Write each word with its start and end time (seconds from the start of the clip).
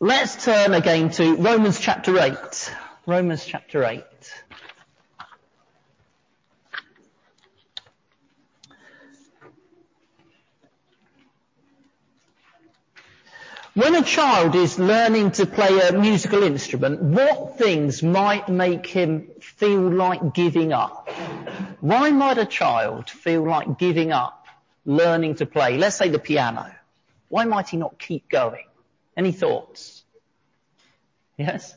Let's 0.00 0.44
turn 0.44 0.74
again 0.74 1.10
to 1.10 1.34
Romans 1.34 1.80
chapter 1.80 2.16
8. 2.20 2.36
Romans 3.04 3.44
chapter 3.44 3.84
8. 3.84 4.04
When 13.74 13.96
a 13.96 14.02
child 14.02 14.54
is 14.54 14.78
learning 14.78 15.32
to 15.32 15.46
play 15.46 15.80
a 15.88 15.92
musical 15.92 16.44
instrument, 16.44 17.02
what 17.02 17.58
things 17.58 18.00
might 18.00 18.48
make 18.48 18.86
him 18.86 19.26
feel 19.40 19.80
like 19.80 20.32
giving 20.32 20.72
up? 20.72 21.08
Why 21.80 22.12
might 22.12 22.38
a 22.38 22.46
child 22.46 23.10
feel 23.10 23.42
like 23.42 23.80
giving 23.80 24.12
up 24.12 24.46
learning 24.86 25.34
to 25.36 25.46
play, 25.46 25.76
let's 25.76 25.96
say 25.96 26.08
the 26.08 26.20
piano? 26.20 26.72
Why 27.30 27.46
might 27.46 27.70
he 27.70 27.76
not 27.76 27.98
keep 27.98 28.28
going? 28.28 28.67
Any 29.18 29.32
thoughts? 29.32 30.02
Yes? 31.36 31.74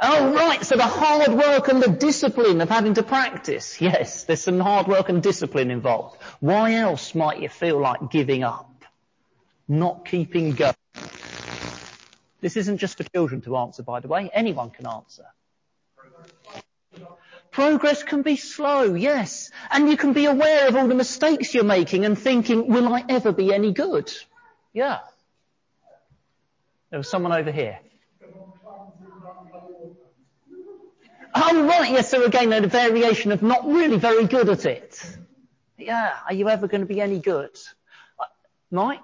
Oh, 0.00 0.32
right. 0.32 0.64
So 0.64 0.76
the 0.76 0.86
hard 0.86 1.32
work 1.32 1.68
and 1.68 1.82
the 1.82 1.90
discipline 1.90 2.62
of 2.62 2.70
having 2.70 2.94
to 2.94 3.02
practice. 3.02 3.80
Yes, 3.80 4.24
there's 4.24 4.40
some 4.40 4.60
hard 4.60 4.86
work 4.86 5.10
and 5.10 5.22
discipline 5.22 5.70
involved. 5.70 6.16
Why 6.40 6.74
else 6.74 7.14
might 7.14 7.42
you 7.42 7.50
feel 7.50 7.78
like 7.78 8.10
giving 8.10 8.42
up? 8.44 8.68
not 9.68 10.06
keeping 10.06 10.52
going. 10.52 10.74
This 12.40 12.56
isn't 12.56 12.78
just 12.78 12.96
for 12.96 13.04
children 13.04 13.42
to 13.42 13.56
answer, 13.56 13.82
by 13.82 14.00
the 14.00 14.08
way. 14.08 14.30
Anyone 14.32 14.70
can 14.70 14.86
answer. 14.86 15.24
Progress 17.50 18.02
can 18.02 18.22
be 18.22 18.36
slow, 18.36 18.94
yes. 18.94 19.50
And 19.70 19.88
you 19.88 19.96
can 19.96 20.12
be 20.12 20.26
aware 20.26 20.68
of 20.68 20.76
all 20.76 20.86
the 20.86 20.94
mistakes 20.94 21.54
you're 21.54 21.64
making 21.64 22.04
and 22.04 22.18
thinking, 22.18 22.68
will 22.68 22.92
I 22.92 23.04
ever 23.08 23.32
be 23.32 23.52
any 23.52 23.72
good? 23.72 24.12
Yeah. 24.78 25.00
There 26.90 27.00
was 27.00 27.10
someone 27.10 27.32
over 27.32 27.50
here. 27.50 27.80
Oh, 31.34 31.66
right, 31.66 31.90
yes. 31.90 32.08
So 32.08 32.24
again, 32.24 32.52
a 32.52 32.64
variation 32.68 33.32
of 33.32 33.42
not 33.42 33.66
really 33.66 33.98
very 33.98 34.28
good 34.28 34.48
at 34.48 34.64
it. 34.66 35.04
Yeah. 35.76 36.12
Are 36.28 36.32
you 36.32 36.48
ever 36.48 36.68
going 36.68 36.82
to 36.82 36.86
be 36.86 37.00
any 37.00 37.18
good? 37.18 37.50
Uh, 38.20 38.26
Mike? 38.70 39.00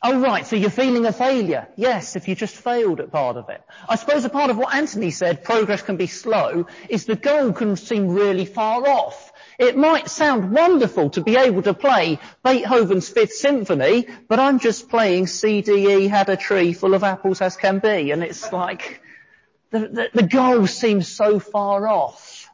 Oh 0.00 0.20
right, 0.20 0.46
so 0.46 0.54
you're 0.54 0.70
feeling 0.70 1.06
a 1.06 1.12
failure. 1.12 1.66
Yes, 1.74 2.14
if 2.14 2.28
you 2.28 2.36
just 2.36 2.54
failed 2.54 3.00
at 3.00 3.10
part 3.10 3.36
of 3.36 3.48
it. 3.48 3.60
I 3.88 3.96
suppose 3.96 4.24
a 4.24 4.28
part 4.28 4.48
of 4.48 4.56
what 4.56 4.72
Anthony 4.72 5.10
said, 5.10 5.42
progress 5.42 5.82
can 5.82 5.96
be 5.96 6.06
slow, 6.06 6.68
is 6.88 7.06
the 7.06 7.16
goal 7.16 7.52
can 7.52 7.74
seem 7.74 8.10
really 8.10 8.44
far 8.44 8.88
off. 8.88 9.27
It 9.58 9.76
might 9.76 10.08
sound 10.08 10.52
wonderful 10.52 11.10
to 11.10 11.20
be 11.20 11.36
able 11.36 11.62
to 11.62 11.74
play 11.74 12.20
Beethoven's 12.44 13.08
Fifth 13.08 13.32
Symphony, 13.32 14.06
but 14.28 14.38
I'm 14.38 14.60
just 14.60 14.88
playing 14.88 15.26
CDE 15.26 16.08
had 16.08 16.28
a 16.28 16.36
tree 16.36 16.72
full 16.72 16.94
of 16.94 17.02
apples 17.02 17.40
as 17.40 17.56
can 17.56 17.80
be, 17.80 18.12
and 18.12 18.22
it's 18.22 18.52
like, 18.52 19.02
the, 19.70 19.80
the, 19.80 20.10
the 20.14 20.22
goal 20.22 20.66
seems 20.68 21.08
so 21.08 21.40
far 21.40 21.88
off. 21.88 22.48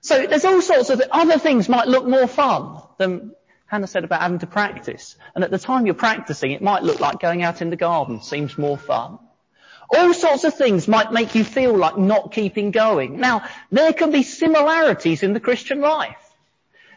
So 0.00 0.26
there's 0.26 0.44
all 0.44 0.62
sorts 0.62 0.90
of 0.90 1.02
other 1.10 1.38
things 1.38 1.68
might 1.68 1.88
look 1.88 2.06
more 2.06 2.28
fun 2.28 2.80
than 2.98 3.32
Hannah 3.66 3.86
said 3.86 4.04
about 4.04 4.20
having 4.20 4.38
to 4.40 4.46
practice. 4.46 5.16
And 5.34 5.42
at 5.42 5.50
the 5.50 5.58
time 5.58 5.86
you're 5.86 5.94
practicing, 5.94 6.52
it 6.52 6.62
might 6.62 6.82
look 6.82 7.00
like 7.00 7.20
going 7.20 7.42
out 7.42 7.60
in 7.60 7.70
the 7.70 7.76
garden 7.76 8.22
seems 8.22 8.56
more 8.56 8.78
fun. 8.78 9.18
All 9.94 10.14
sorts 10.14 10.44
of 10.44 10.54
things 10.54 10.88
might 10.88 11.12
make 11.12 11.34
you 11.34 11.44
feel 11.44 11.76
like 11.76 11.98
not 11.98 12.32
keeping 12.32 12.70
going. 12.70 13.20
Now, 13.20 13.44
there 13.70 13.92
can 13.92 14.10
be 14.10 14.22
similarities 14.22 15.22
in 15.22 15.34
the 15.34 15.40
Christian 15.40 15.80
life. 15.80 16.16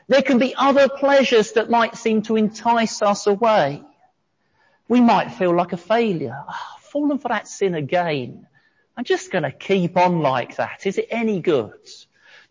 There 0.08 0.22
can 0.22 0.38
be 0.38 0.56
other 0.56 0.88
pleasures 0.88 1.54
that 1.54 1.70
might 1.70 1.98
seem 1.98 2.22
to 2.24 2.36
entice 2.36 3.02
us 3.02 3.28
away. 3.28 3.84
We 4.88 5.02
might 5.02 5.34
feel 5.34 5.56
like 5.56 5.74
a 5.74 5.78
failure. 5.78 6.44
Oh, 6.48 6.78
fallen 6.92 7.18
for 7.18 7.30
that 7.30 7.48
sin 7.48 7.76
again. 7.76 8.48
I'm 8.96 9.04
just 9.04 9.32
going 9.32 9.44
to 9.44 9.52
keep 9.52 9.98
on 9.98 10.22
like 10.22 10.58
that. 10.58 10.86
Is 10.86 10.98
it 10.98 11.08
any 11.10 11.42
good? 11.42 11.74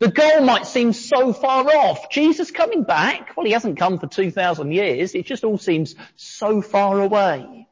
The 0.00 0.10
goal 0.10 0.40
might 0.40 0.66
seem 0.66 0.92
so 0.92 1.32
far 1.32 1.64
off. 1.64 2.10
Jesus 2.10 2.50
coming 2.50 2.82
back? 2.82 3.36
Well, 3.36 3.46
he 3.46 3.52
hasn't 3.52 3.78
come 3.78 3.98
for 3.98 4.08
2,000 4.08 4.72
years. 4.72 5.14
It 5.14 5.24
just 5.24 5.44
all 5.44 5.56
seems 5.56 5.94
so 6.16 6.60
far 6.60 7.00
away. 7.00 7.68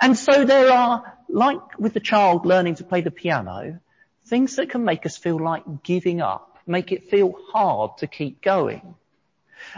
And 0.00 0.16
so 0.16 0.44
there 0.44 0.70
are, 0.72 1.18
like 1.28 1.78
with 1.78 1.94
the 1.94 2.00
child 2.00 2.46
learning 2.46 2.76
to 2.76 2.84
play 2.84 3.00
the 3.00 3.10
piano, 3.10 3.80
things 4.26 4.56
that 4.56 4.70
can 4.70 4.84
make 4.84 5.06
us 5.06 5.16
feel 5.16 5.38
like 5.38 5.82
giving 5.82 6.20
up, 6.20 6.58
make 6.66 6.92
it 6.92 7.10
feel 7.10 7.34
hard 7.52 7.98
to 7.98 8.06
keep 8.06 8.42
going. 8.42 8.94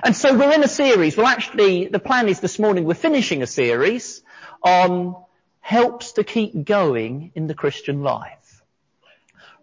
And 0.03 0.15
so 0.16 0.37
we're 0.37 0.53
in 0.53 0.65
a 0.65 0.69
series. 0.69 1.16
Well, 1.16 1.27
actually, 1.27 1.87
the 1.87 1.99
plan 1.99 2.28
is 2.28 2.41
this 2.41 2.59
morning 2.59 2.84
we're 2.84 2.94
finishing 2.94 3.43
a 3.43 3.47
series 3.47 4.22
on 4.62 5.16
helps 5.60 6.12
to 6.12 6.25
keep 6.25 6.65
going 6.65 7.33
in 7.34 7.47
the 7.47 7.54
Christian 7.54 8.03
life. 8.03 8.62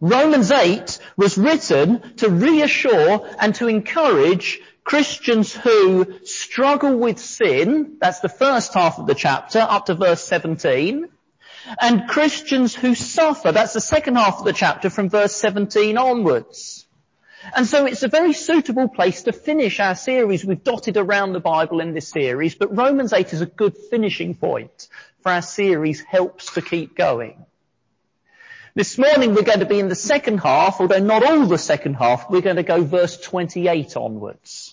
Romans 0.02 0.52
8 0.52 1.00
was 1.16 1.38
written 1.38 2.16
to 2.18 2.30
reassure 2.30 3.26
and 3.40 3.56
to 3.56 3.68
encourage 3.68 4.60
Christians 4.84 5.54
who 5.54 6.26
struggle 6.26 6.98
with 6.98 7.20
sin, 7.20 7.98
that's 8.00 8.20
the 8.20 8.30
first 8.30 8.74
half 8.74 9.00
of 9.00 9.08
the 9.08 9.16
chapter, 9.16 9.60
up 9.60 9.86
to 9.86 9.96
verse 9.96 10.24
17, 10.24 11.08
and 11.82 12.10
Christians 12.10 12.76
who 12.76 12.94
suffer, 12.94 13.52
that's 13.52 13.74
the 13.74 13.82
second 13.82 14.16
half 14.16 14.40
of 14.40 14.46
the 14.46 14.54
chapter 14.54 14.90
from 14.90 15.10
verse 15.10 15.34
17 15.36 15.98
onwards. 15.98 16.86
And 17.56 17.68
so 17.68 17.86
it's 17.86 18.04
a 18.04 18.08
very 18.08 18.34
suitable 18.34 18.88
place 18.88 19.24
to 19.24 19.34
finish 19.34 19.80
our 19.80 19.96
series. 19.96 20.46
We've 20.46 20.64
dotted 20.64 20.98
around 20.98 21.34
the 21.34 21.40
Bible 21.40 21.82
in 21.82 21.94
this 21.94 22.10
series, 22.10 22.56
but 22.56 22.76
Romans 22.76 23.12
8 23.14 23.34
is 23.34 23.42
a 23.42 23.46
good 23.46 23.78
finishing 23.90 24.36
point 24.36 24.88
for 25.22 25.32
our 25.32 25.42
series 25.42 26.02
helps 26.02 26.54
to 26.54 26.62
keep 26.62 26.96
going. 26.96 27.46
This 28.76 28.98
morning 28.98 29.36
we're 29.36 29.44
going 29.44 29.60
to 29.60 29.66
be 29.66 29.80
in 29.80 29.88
the 29.88 29.96
second 29.96 30.40
half, 30.40 30.82
although 30.82 31.00
not 31.00 31.24
all 31.24 31.46
the 31.46 31.58
second 31.58 31.94
half, 31.94 32.30
we're 32.30 32.42
going 32.42 32.56
to 32.56 32.64
go 32.64 32.84
verse 32.84 33.20
28 33.20 33.96
onwards. 33.96 34.73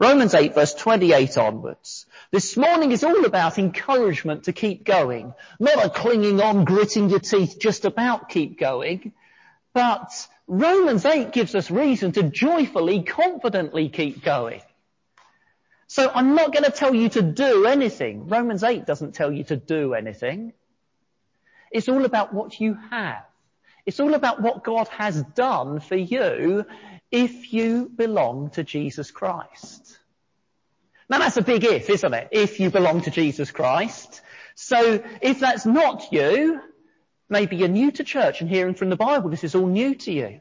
Romans 0.00 0.34
8 0.34 0.54
verse 0.54 0.74
28 0.74 1.38
onwards. 1.38 2.06
This 2.30 2.56
morning 2.56 2.90
is 2.90 3.04
all 3.04 3.24
about 3.24 3.58
encouragement 3.58 4.44
to 4.44 4.52
keep 4.52 4.84
going. 4.84 5.34
Not 5.60 5.84
a 5.84 5.88
clinging 5.88 6.40
on, 6.40 6.64
gritting 6.64 7.10
your 7.10 7.20
teeth, 7.20 7.58
just 7.60 7.84
about 7.84 8.28
keep 8.28 8.58
going. 8.58 9.12
But 9.72 10.10
Romans 10.46 11.04
8 11.04 11.32
gives 11.32 11.54
us 11.54 11.70
reason 11.70 12.12
to 12.12 12.24
joyfully, 12.24 13.02
confidently 13.02 13.88
keep 13.88 14.22
going. 14.22 14.62
So 15.86 16.10
I'm 16.12 16.34
not 16.34 16.52
going 16.52 16.64
to 16.64 16.72
tell 16.72 16.94
you 16.94 17.08
to 17.10 17.22
do 17.22 17.66
anything. 17.66 18.28
Romans 18.28 18.64
8 18.64 18.86
doesn't 18.86 19.14
tell 19.14 19.30
you 19.30 19.44
to 19.44 19.56
do 19.56 19.94
anything. 19.94 20.52
It's 21.70 21.88
all 21.88 22.04
about 22.04 22.34
what 22.34 22.60
you 22.60 22.76
have. 22.90 23.24
It's 23.86 24.00
all 24.00 24.14
about 24.14 24.40
what 24.40 24.64
God 24.64 24.88
has 24.88 25.22
done 25.34 25.80
for 25.80 25.96
you 25.96 26.64
if 27.14 27.52
you 27.52 27.88
belong 27.94 28.50
to 28.50 28.64
Jesus 28.64 29.12
Christ. 29.12 29.98
Now 31.08 31.18
that's 31.18 31.36
a 31.36 31.42
big 31.42 31.62
if, 31.64 31.88
isn't 31.88 32.12
it? 32.12 32.28
If 32.32 32.58
you 32.58 32.70
belong 32.70 33.02
to 33.02 33.10
Jesus 33.10 33.52
Christ. 33.52 34.20
So 34.56 35.00
if 35.22 35.38
that's 35.38 35.64
not 35.64 36.12
you, 36.12 36.60
maybe 37.28 37.54
you're 37.54 37.68
new 37.68 37.92
to 37.92 38.02
church 38.02 38.40
and 38.40 38.50
hearing 38.50 38.74
from 38.74 38.90
the 38.90 38.96
Bible, 38.96 39.30
this 39.30 39.44
is 39.44 39.54
all 39.54 39.68
new 39.68 39.94
to 39.94 40.12
you. 40.12 40.40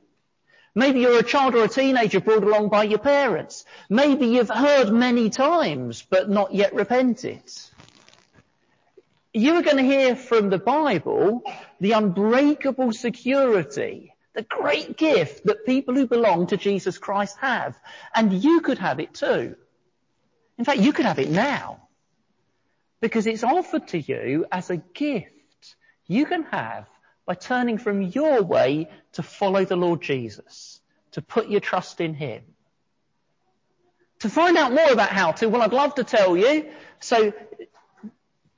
Maybe 0.73 1.01
you're 1.01 1.19
a 1.19 1.23
child 1.23 1.53
or 1.53 1.63
a 1.63 1.67
teenager 1.67 2.19
brought 2.19 2.43
along 2.43 2.69
by 2.69 2.85
your 2.85 2.97
parents. 2.97 3.65
Maybe 3.87 4.25
you've 4.25 4.49
heard 4.49 4.91
many 4.91 5.29
times 5.29 6.03
but 6.09 6.27
not 6.27 6.55
yet 6.55 6.73
repented 6.73 7.43
you 9.33 9.55
are 9.55 9.63
going 9.63 9.77
to 9.77 9.83
hear 9.83 10.15
from 10.15 10.49
the 10.49 10.59
Bible 10.59 11.41
the 11.79 11.93
unbreakable 11.93 12.93
security, 12.93 14.12
the 14.33 14.43
great 14.43 14.97
gift 14.97 15.45
that 15.45 15.65
people 15.65 15.93
who 15.93 16.07
belong 16.07 16.47
to 16.47 16.57
Jesus 16.57 16.97
Christ 16.97 17.37
have. 17.39 17.77
And 18.15 18.33
you 18.33 18.61
could 18.61 18.79
have 18.79 18.99
it 18.99 19.13
too. 19.13 19.55
In 20.57 20.65
fact, 20.65 20.79
you 20.79 20.93
could 20.93 21.05
have 21.05 21.19
it 21.19 21.29
now. 21.29 21.87
Because 22.99 23.27
it's 23.27 23.43
offered 23.43 23.89
to 23.89 23.99
you 23.99 24.45
as 24.51 24.69
a 24.69 24.77
gift 24.77 25.75
you 26.07 26.25
can 26.25 26.43
have 26.43 26.87
by 27.25 27.35
turning 27.35 27.77
from 27.77 28.01
your 28.01 28.41
way 28.41 28.89
to 29.13 29.23
follow 29.23 29.65
the 29.65 29.75
Lord 29.75 30.01
Jesus, 30.01 30.79
to 31.11 31.21
put 31.21 31.49
your 31.49 31.59
trust 31.59 32.01
in 32.01 32.13
Him. 32.13 32.43
To 34.19 34.29
find 34.29 34.57
out 34.57 34.71
more 34.73 34.91
about 34.91 35.09
how 35.09 35.31
to, 35.33 35.47
well, 35.47 35.61
I'd 35.61 35.73
love 35.73 35.95
to 35.95 36.03
tell 36.03 36.37
you. 36.37 36.69
So 36.99 37.33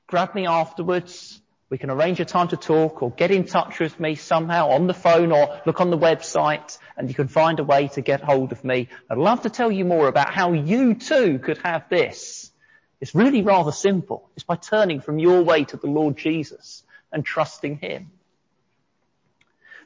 grab 0.06 0.34
me 0.34 0.46
afterwards. 0.46 1.40
We 1.68 1.78
can 1.78 1.90
arrange 1.90 2.20
a 2.20 2.24
time 2.24 2.48
to 2.48 2.56
talk 2.56 3.02
or 3.02 3.10
get 3.10 3.30
in 3.30 3.44
touch 3.44 3.80
with 3.80 3.98
me 3.98 4.14
somehow 4.14 4.70
on 4.70 4.86
the 4.86 4.94
phone 4.94 5.32
or 5.32 5.60
look 5.66 5.80
on 5.80 5.90
the 5.90 5.98
website 5.98 6.78
and 6.96 7.08
you 7.08 7.14
can 7.14 7.28
find 7.28 7.58
a 7.58 7.64
way 7.64 7.88
to 7.88 8.02
get 8.02 8.20
hold 8.20 8.52
of 8.52 8.64
me. 8.64 8.88
I'd 9.10 9.18
love 9.18 9.42
to 9.42 9.50
tell 9.50 9.72
you 9.72 9.84
more 9.84 10.06
about 10.06 10.32
how 10.32 10.52
you 10.52 10.94
too 10.94 11.40
could 11.40 11.58
have 11.58 11.88
this. 11.88 12.52
It's 13.00 13.14
really 13.14 13.42
rather 13.42 13.72
simple. 13.72 14.30
It's 14.36 14.44
by 14.44 14.56
turning 14.56 15.00
from 15.00 15.18
your 15.18 15.42
way 15.42 15.64
to 15.64 15.76
the 15.76 15.88
Lord 15.88 16.16
Jesus 16.16 16.84
and 17.12 17.24
trusting 17.24 17.78
Him. 17.78 18.10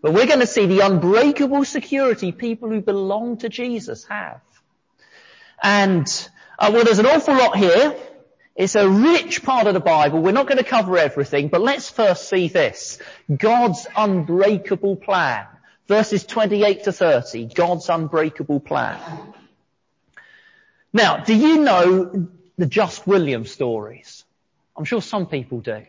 But 0.02 0.12
we're 0.12 0.26
going 0.26 0.40
to 0.40 0.46
see 0.46 0.66
the 0.66 0.80
unbreakable 0.80 1.64
security 1.64 2.30
people 2.32 2.68
who 2.68 2.82
belong 2.82 3.38
to 3.38 3.48
Jesus 3.48 4.04
have. 4.04 4.40
And 5.62 6.06
Uh, 6.60 6.70
well, 6.74 6.84
there's 6.84 6.98
an 6.98 7.06
awful 7.06 7.34
lot 7.34 7.56
here. 7.56 7.96
It's 8.60 8.74
a 8.74 8.86
rich 8.86 9.42
part 9.42 9.66
of 9.66 9.72
the 9.72 9.80
Bible. 9.80 10.20
We're 10.20 10.32
not 10.32 10.46
going 10.46 10.58
to 10.58 10.64
cover 10.64 10.98
everything, 10.98 11.48
but 11.48 11.62
let's 11.62 11.88
first 11.88 12.28
see 12.28 12.48
this. 12.48 12.98
God's 13.34 13.86
unbreakable 13.96 14.96
plan. 14.96 15.46
Verses 15.88 16.26
28 16.26 16.84
to 16.84 16.92
30. 16.92 17.46
God's 17.54 17.88
unbreakable 17.88 18.60
plan. 18.60 19.00
Now, 20.92 21.24
do 21.24 21.34
you 21.34 21.62
know 21.62 22.28
the 22.58 22.66
Just 22.66 23.06
William 23.06 23.46
stories? 23.46 24.26
I'm 24.76 24.84
sure 24.84 25.00
some 25.00 25.24
people 25.24 25.60
do. 25.60 25.86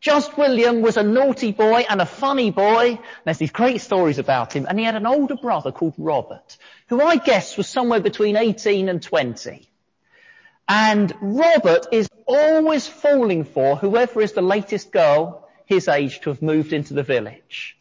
Just 0.00 0.38
William 0.38 0.80
was 0.80 0.96
a 0.96 1.02
naughty 1.02 1.52
boy 1.52 1.84
and 1.90 2.00
a 2.00 2.06
funny 2.06 2.50
boy. 2.50 2.98
There's 3.26 3.36
these 3.36 3.52
great 3.52 3.82
stories 3.82 4.18
about 4.18 4.54
him. 4.54 4.64
And 4.66 4.78
he 4.78 4.86
had 4.86 4.96
an 4.96 5.04
older 5.04 5.36
brother 5.36 5.72
called 5.72 5.92
Robert, 5.98 6.56
who 6.88 7.02
I 7.02 7.16
guess 7.16 7.58
was 7.58 7.68
somewhere 7.68 8.00
between 8.00 8.36
18 8.36 8.88
and 8.88 9.02
20. 9.02 9.68
And 10.68 11.12
Robert 11.20 11.86
is 11.92 12.08
always 12.26 12.86
falling 12.86 13.44
for 13.44 13.76
whoever 13.76 14.20
is 14.20 14.32
the 14.32 14.42
latest 14.42 14.92
girl 14.92 15.48
his 15.66 15.88
age 15.88 16.20
to 16.20 16.30
have 16.30 16.42
moved 16.42 16.72
into 16.72 16.94
the 16.94 17.02
village. 17.02 17.76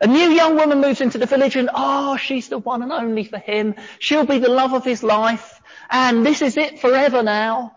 A 0.00 0.06
new 0.06 0.28
young 0.28 0.56
woman 0.56 0.80
moves 0.80 1.00
into 1.00 1.18
the 1.18 1.26
village 1.26 1.56
and, 1.56 1.70
oh, 1.72 2.16
she's 2.16 2.48
the 2.48 2.58
one 2.58 2.82
and 2.82 2.92
only 2.92 3.24
for 3.24 3.38
him. 3.38 3.74
She'll 3.98 4.26
be 4.26 4.38
the 4.38 4.50
love 4.50 4.74
of 4.74 4.84
his 4.84 5.02
life. 5.02 5.60
And 5.88 6.24
this 6.26 6.42
is 6.42 6.56
it 6.56 6.80
forever 6.80 7.22
now. 7.22 7.74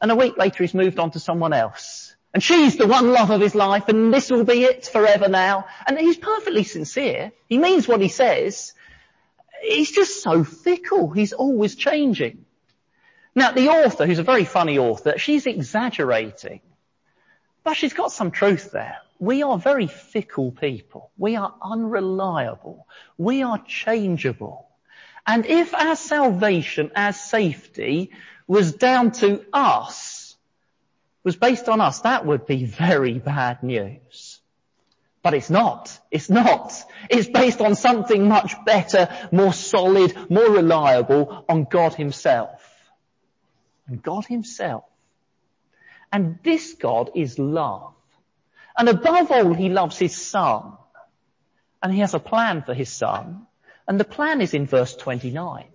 And 0.00 0.10
a 0.10 0.16
week 0.16 0.36
later 0.36 0.62
he's 0.62 0.74
moved 0.74 0.98
on 0.98 1.10
to 1.12 1.20
someone 1.20 1.52
else. 1.52 2.14
And 2.32 2.42
she's 2.42 2.76
the 2.76 2.86
one 2.86 3.12
love 3.12 3.30
of 3.30 3.40
his 3.40 3.54
life 3.54 3.88
and 3.88 4.12
this 4.12 4.30
will 4.30 4.44
be 4.44 4.62
it 4.64 4.86
forever 4.86 5.28
now. 5.28 5.66
And 5.86 5.98
he's 5.98 6.18
perfectly 6.18 6.64
sincere. 6.64 7.32
He 7.48 7.58
means 7.58 7.88
what 7.88 8.00
he 8.00 8.08
says. 8.08 8.74
He's 9.62 9.90
just 9.90 10.22
so 10.22 10.44
fickle. 10.44 11.10
He's 11.10 11.32
always 11.32 11.74
changing. 11.74 12.45
Now 13.36 13.52
the 13.52 13.68
author, 13.68 14.06
who's 14.06 14.18
a 14.18 14.24
very 14.24 14.46
funny 14.46 14.78
author, 14.78 15.18
she's 15.18 15.46
exaggerating. 15.46 16.62
But 17.62 17.76
she's 17.76 17.92
got 17.92 18.10
some 18.10 18.30
truth 18.30 18.72
there. 18.72 18.96
We 19.18 19.42
are 19.42 19.58
very 19.58 19.86
fickle 19.86 20.52
people. 20.52 21.10
We 21.18 21.36
are 21.36 21.54
unreliable. 21.62 22.86
We 23.18 23.42
are 23.42 23.58
changeable. 23.58 24.66
And 25.26 25.44
if 25.44 25.74
our 25.74 25.96
salvation, 25.96 26.92
our 26.96 27.12
safety 27.12 28.10
was 28.46 28.72
down 28.72 29.10
to 29.12 29.44
us, 29.52 30.34
was 31.22 31.36
based 31.36 31.68
on 31.68 31.80
us, 31.80 32.00
that 32.00 32.24
would 32.24 32.46
be 32.46 32.64
very 32.64 33.18
bad 33.18 33.62
news. 33.62 34.40
But 35.22 35.34
it's 35.34 35.50
not. 35.50 35.98
It's 36.10 36.30
not. 36.30 36.72
It's 37.10 37.28
based 37.28 37.60
on 37.60 37.74
something 37.74 38.28
much 38.28 38.54
better, 38.64 39.08
more 39.32 39.52
solid, 39.52 40.30
more 40.30 40.48
reliable, 40.48 41.44
on 41.48 41.64
God 41.64 41.94
himself. 41.94 42.55
And 43.88 44.02
God 44.02 44.26
himself. 44.26 44.84
And 46.12 46.38
this 46.42 46.74
God 46.74 47.10
is 47.14 47.38
love. 47.38 47.94
And 48.76 48.88
above 48.88 49.30
all, 49.30 49.54
he 49.54 49.68
loves 49.68 49.98
his 49.98 50.16
son. 50.16 50.72
And 51.82 51.92
he 51.92 52.00
has 52.00 52.14
a 52.14 52.20
plan 52.20 52.62
for 52.62 52.74
his 52.74 52.90
son. 52.90 53.46
And 53.86 54.00
the 54.00 54.04
plan 54.04 54.40
is 54.40 54.54
in 54.54 54.66
verse 54.66 54.94
29. 54.96 55.66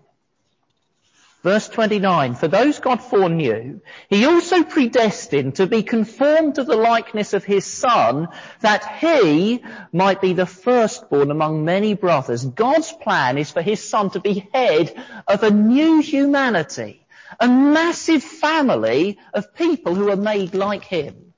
Verse 1.44 1.68
29, 1.70 2.36
for 2.36 2.48
those 2.48 2.80
God 2.80 3.02
foreknew, 3.02 3.82
he 4.10 4.26
also 4.26 4.64
predestined 4.64 5.56
to 5.56 5.66
be 5.66 5.82
conformed 5.82 6.56
to 6.56 6.64
the 6.64 6.76
likeness 6.76 7.34
of 7.34 7.44
his 7.44 7.66
son, 7.66 8.28
that 8.60 8.86
he 9.00 9.64
might 9.92 10.22
be 10.22 10.34
the 10.34 10.46
firstborn 10.46 11.32
among 11.32 11.66
many 11.66 11.96
brothers. 11.96 12.46
God's 12.46 12.92
plan 12.92 13.40
is 13.40 13.50
for 13.50 13.64
his 13.64 13.84
son 13.84 14.12
to 14.12 14.20
be 14.20 14.48
head 14.54 14.94
of 15.28 15.42
a 15.42 15.50
new 15.50 16.00
humanity, 16.00 17.01
a 17.40 17.48
massive 17.48 18.24
family 18.24 19.18
of 19.34 19.54
people 19.54 19.96
who 19.96 20.10
are 20.10 20.16
made 20.16 20.54
like 20.54 20.84
him. 20.84 21.34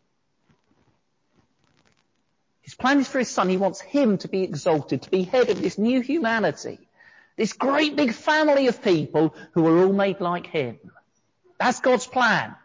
His 2.62 2.76
plan 2.76 3.00
is 3.00 3.08
for 3.08 3.20
his 3.20 3.30
son. 3.30 3.50
He 3.50 3.58
wants 3.58 3.82
him 3.82 4.18
to 4.20 4.28
be 4.28 4.44
exalted, 4.44 5.04
to 5.04 5.10
be 5.10 5.24
head 5.24 5.50
of 5.50 5.62
this 5.62 5.78
new 5.78 6.02
humanity. 6.02 6.80
This 7.36 7.54
great 7.54 7.96
big 7.96 8.14
family 8.14 8.68
of 8.68 8.82
people 8.82 9.36
who 9.52 9.68
are 9.68 9.86
all 9.86 9.94
made 9.94 10.22
like 10.22 10.48
him. 10.48 10.80
That's 11.60 11.82
God's 11.82 12.08
plan. 12.08 12.56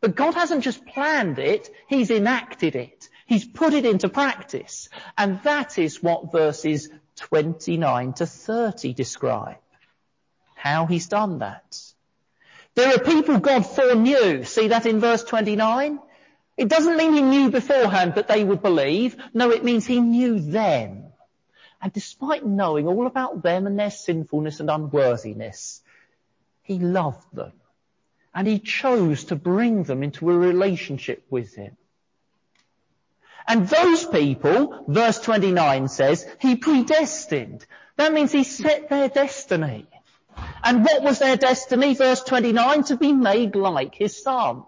But 0.00 0.14
God 0.14 0.34
hasn't 0.34 0.64
just 0.64 0.84
planned 0.86 1.38
it, 1.38 1.70
He's 1.88 2.10
enacted 2.10 2.76
it. 2.76 3.08
He's 3.26 3.44
put 3.44 3.72
it 3.72 3.84
into 3.84 4.08
practice. 4.08 4.88
And 5.18 5.42
that 5.42 5.78
is 5.78 6.02
what 6.02 6.30
verses 6.32 6.88
29 7.16 8.12
to 8.14 8.26
30 8.26 8.92
describe. 8.94 9.56
How 10.54 10.86
He's 10.86 11.08
done 11.08 11.38
that. 11.38 11.80
There 12.76 12.94
are 12.94 13.00
people 13.00 13.38
God 13.38 13.66
foreknew. 13.66 14.44
See 14.44 14.68
that 14.68 14.86
in 14.86 15.00
verse 15.00 15.24
29? 15.24 15.98
It 16.56 16.68
doesn't 16.68 16.96
mean 16.96 17.14
He 17.14 17.22
knew 17.22 17.50
beforehand 17.50 18.14
that 18.14 18.28
they 18.28 18.44
would 18.44 18.62
believe. 18.62 19.16
No, 19.34 19.50
it 19.50 19.64
means 19.64 19.84
He 19.86 20.00
knew 20.00 20.38
them. 20.38 21.06
And 21.80 21.92
despite 21.92 22.44
knowing 22.44 22.88
all 22.88 23.06
about 23.06 23.42
them 23.42 23.66
and 23.66 23.78
their 23.78 23.90
sinfulness 23.90 24.60
and 24.60 24.70
unworthiness, 24.70 25.82
he 26.62 26.78
loved 26.78 27.32
them. 27.32 27.52
And 28.34 28.46
he 28.46 28.58
chose 28.58 29.24
to 29.24 29.36
bring 29.36 29.84
them 29.84 30.02
into 30.02 30.30
a 30.30 30.36
relationship 30.36 31.24
with 31.30 31.54
him. 31.54 31.76
And 33.46 33.68
those 33.68 34.04
people, 34.04 34.84
verse 34.88 35.20
29 35.20 35.88
says, 35.88 36.26
he 36.40 36.56
predestined. 36.56 37.64
That 37.96 38.12
means 38.12 38.32
he 38.32 38.42
set 38.42 38.88
their 38.88 39.08
destiny. 39.08 39.86
And 40.62 40.84
what 40.84 41.02
was 41.02 41.18
their 41.18 41.36
destiny? 41.36 41.94
Verse 41.94 42.22
29, 42.22 42.84
to 42.84 42.96
be 42.96 43.12
made 43.12 43.54
like 43.54 43.94
his 43.94 44.22
son. 44.22 44.64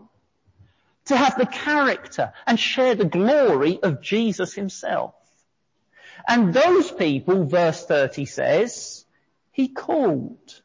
To 1.07 1.17
have 1.17 1.39
the 1.39 1.47
character 1.47 2.33
and 2.47 2.61
share 2.61 2.95
the 2.95 3.05
glory 3.05 3.81
of 3.83 4.03
Jesus 4.03 4.53
himself. 4.53 5.15
And 6.27 6.53
those 6.53 6.91
people, 6.91 7.45
verse 7.45 7.85
30 7.87 8.27
says, 8.27 9.05
he 9.51 9.69
called. 9.69 10.63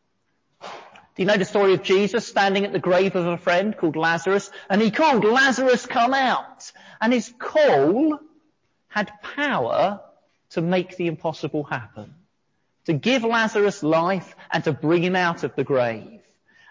Do 0.61 1.21
you 1.21 1.25
know 1.25 1.37
the 1.37 1.45
story 1.45 1.73
of 1.73 1.83
Jesus 1.83 2.27
standing 2.27 2.65
at 2.65 2.73
the 2.73 2.79
grave 2.79 3.15
of 3.15 3.25
a 3.25 3.37
friend 3.37 3.77
called 3.77 3.95
Lazarus? 3.95 4.51
And 4.69 4.81
he 4.81 4.91
called, 4.91 5.23
Lazarus 5.23 5.85
come 5.85 6.13
out. 6.13 6.71
And 6.99 7.13
his 7.13 7.33
call 7.37 8.19
had 8.87 9.11
power 9.21 10.01
to 10.51 10.61
make 10.61 10.97
the 10.97 11.07
impossible 11.07 11.63
happen. 11.63 12.15
To 12.85 12.93
give 12.93 13.23
Lazarus 13.23 13.81
life 13.83 14.35
and 14.51 14.63
to 14.65 14.73
bring 14.73 15.03
him 15.03 15.15
out 15.15 15.43
of 15.43 15.55
the 15.55 15.63
grave. 15.63 16.19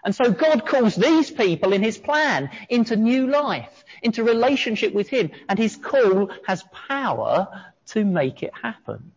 And 0.03 0.13
so 0.13 0.31
God 0.31 0.65
calls 0.65 0.95
these 0.95 1.31
people 1.31 1.71
in 1.73 1.81
his 1.81 1.97
plan 1.97 2.49
into 2.69 2.95
new 2.95 3.27
life, 3.27 3.83
into 4.01 4.23
relationship 4.23 4.93
with 4.93 5.07
him. 5.07 5.31
And 5.47 5.57
his 5.57 5.75
call 5.77 6.29
has 6.45 6.63
power 6.87 7.47
to 7.87 8.03
make 8.03 8.43
it 8.43 8.51
happen. 8.61 9.11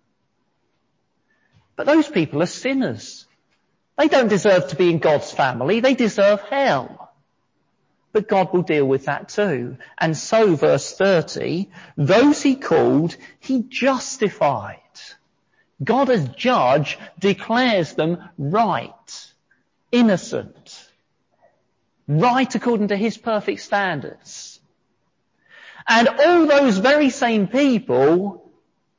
But 1.75 1.87
those 1.87 2.09
people 2.09 2.43
are 2.43 2.47
sinners. 2.47 3.27
They 3.99 4.09
don't 4.09 4.29
deserve 4.29 4.69
to 4.69 4.77
be 4.77 4.91
in 4.91 4.99
God's 4.99 5.31
family. 5.31 5.81
They 5.81 5.95
deserve 5.95 6.41
hell. 6.43 7.13
But 8.13 8.29
God 8.29 8.53
will 8.53 8.63
deal 8.63 8.87
with 8.87 9.07
that 9.07 9.29
too. 9.29 9.77
And 9.99 10.17
so 10.17 10.55
verse 10.55 10.97
30, 10.97 11.71
those 11.97 12.43
he 12.43 12.57
called, 12.57 13.17
he 13.41 13.63
justified. 13.63 14.81
God 15.83 16.11
as 16.11 16.29
judge 16.29 16.99
declares 17.19 17.93
them 17.95 18.29
right, 18.39 19.33
innocent, 19.93 20.89
right 22.09 22.55
according 22.55 22.89
to 22.89 22.97
his 22.97 23.19
perfect 23.19 23.61
standards. 23.61 24.61
And 25.89 26.09
all 26.09 26.47
those 26.47 26.79
very 26.79 27.11
same 27.11 27.47
people 27.47 28.51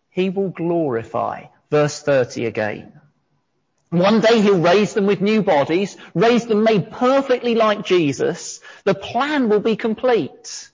he 0.10 0.30
will 0.30 0.50
glorify. 0.50 1.46
Verse 1.70 2.02
30 2.02 2.46
again. 2.46 2.94
One 3.90 4.20
day 4.20 4.42
he'll 4.42 4.60
raise 4.60 4.94
them 4.94 5.06
with 5.06 5.22
new 5.22 5.42
bodies, 5.44 5.96
raise 6.14 6.46
them 6.46 6.64
made 6.64 6.92
perfectly 6.92 7.56
like 7.56 7.86
Jesus. 7.86 8.60
The 8.84 8.96
plan 8.96 9.48
will 9.48 9.62
be 9.62 9.76
complete. 9.76 10.70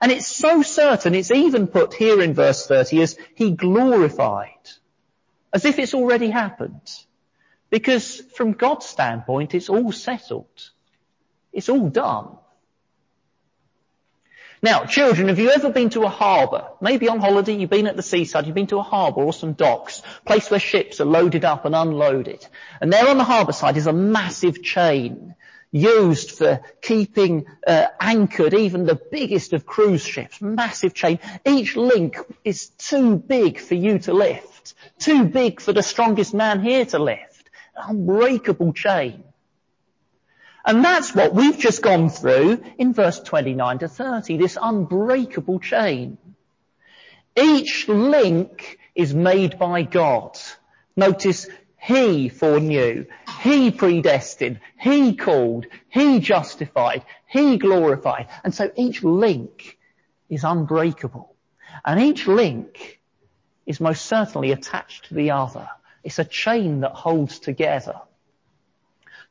And 0.00 0.12
it's 0.12 0.26
so 0.26 0.62
certain, 0.62 1.14
it's 1.14 1.30
even 1.30 1.66
put 1.66 1.92
here 1.92 2.22
in 2.22 2.34
verse 2.34 2.66
30 2.66 3.02
as 3.02 3.18
he 3.34 3.50
glorified. 3.50 4.48
As 5.52 5.64
if 5.64 5.78
it's 5.78 5.94
already 5.94 6.30
happened. 6.30 6.90
Because 7.70 8.20
from 8.36 8.52
God's 8.52 8.86
standpoint, 8.86 9.54
it's 9.54 9.68
all 9.68 9.92
settled. 9.92 10.70
It's 11.52 11.68
all 11.68 11.88
done. 11.88 12.36
Now, 14.60 14.84
children, 14.86 15.28
have 15.28 15.38
you 15.38 15.50
ever 15.50 15.70
been 15.70 15.90
to 15.90 16.02
a 16.02 16.08
harbour? 16.08 16.66
Maybe 16.80 17.08
on 17.08 17.20
holiday, 17.20 17.54
you've 17.54 17.70
been 17.70 17.86
at 17.86 17.96
the 17.96 18.02
seaside, 18.02 18.46
you've 18.46 18.56
been 18.56 18.66
to 18.68 18.78
a 18.78 18.82
harbour 18.82 19.22
or 19.22 19.32
some 19.32 19.52
docks, 19.52 20.02
place 20.26 20.50
where 20.50 20.58
ships 20.58 21.00
are 21.00 21.04
loaded 21.04 21.44
up 21.44 21.64
and 21.64 21.76
unloaded. 21.76 22.44
And 22.80 22.92
there 22.92 23.06
on 23.06 23.18
the 23.18 23.24
harbour 23.24 23.52
side 23.52 23.76
is 23.76 23.86
a 23.86 23.92
massive 23.92 24.62
chain 24.62 25.36
used 25.70 26.32
for 26.32 26.60
keeping 26.80 27.46
uh, 27.66 27.86
anchored 28.00 28.54
even 28.54 28.86
the 28.86 29.00
biggest 29.10 29.52
of 29.52 29.66
cruise 29.66 30.04
ships. 30.04 30.40
Massive 30.40 30.94
chain. 30.94 31.18
Each 31.44 31.76
link 31.76 32.18
is 32.44 32.68
too 32.70 33.16
big 33.16 33.60
for 33.60 33.74
you 33.74 33.98
to 34.00 34.12
lift. 34.12 34.74
Too 34.98 35.24
big 35.24 35.60
for 35.60 35.72
the 35.72 35.82
strongest 35.82 36.34
man 36.34 36.62
here 36.62 36.86
to 36.86 36.98
lift. 36.98 37.50
Unbreakable 37.76 38.72
chain. 38.72 39.24
And 40.64 40.84
that's 40.84 41.14
what 41.14 41.34
we've 41.34 41.58
just 41.58 41.82
gone 41.82 42.10
through 42.10 42.62
in 42.76 42.92
verse 42.92 43.20
29 43.20 43.78
to 43.78 43.88
30, 43.88 44.36
this 44.36 44.58
unbreakable 44.60 45.60
chain. 45.60 46.18
Each 47.36 47.88
link 47.88 48.78
is 48.94 49.14
made 49.14 49.58
by 49.58 49.82
God. 49.82 50.38
Notice 50.96 51.46
he 51.80 52.28
foreknew, 52.28 53.06
he 53.38 53.70
predestined, 53.70 54.60
he 54.78 55.14
called, 55.14 55.66
he 55.88 56.20
justified, 56.20 57.04
he 57.26 57.58
glorified. 57.58 58.28
And 58.44 58.54
so 58.54 58.70
each 58.76 59.02
link 59.02 59.78
is 60.28 60.44
unbreakable. 60.44 61.34
And 61.84 62.00
each 62.00 62.26
link 62.26 63.00
is 63.66 63.80
most 63.80 64.06
certainly 64.06 64.52
attached 64.52 65.08
to 65.08 65.14
the 65.14 65.30
other. 65.30 65.68
It's 66.02 66.18
a 66.18 66.24
chain 66.24 66.80
that 66.80 66.92
holds 66.92 67.38
together. 67.38 68.00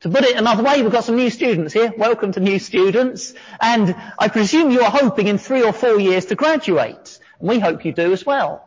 To 0.01 0.09
put 0.09 0.23
it 0.23 0.37
another 0.37 0.63
way, 0.63 0.81
we've 0.83 0.91
got 0.91 1.05
some 1.05 1.15
new 1.15 1.31
students 1.31 1.73
here. 1.73 1.91
Welcome 1.97 2.31
to 2.33 2.39
new 2.39 2.59
students. 2.59 3.33
And 3.59 3.95
I 4.19 4.27
presume 4.27 4.69
you 4.69 4.81
are 4.81 4.91
hoping 4.91 5.27
in 5.27 5.39
three 5.39 5.63
or 5.63 5.73
four 5.73 5.99
years 5.99 6.25
to 6.25 6.35
graduate. 6.35 7.19
And 7.39 7.49
we 7.49 7.59
hope 7.59 7.83
you 7.83 7.93
do 7.93 8.13
as 8.13 8.25
well. 8.25 8.66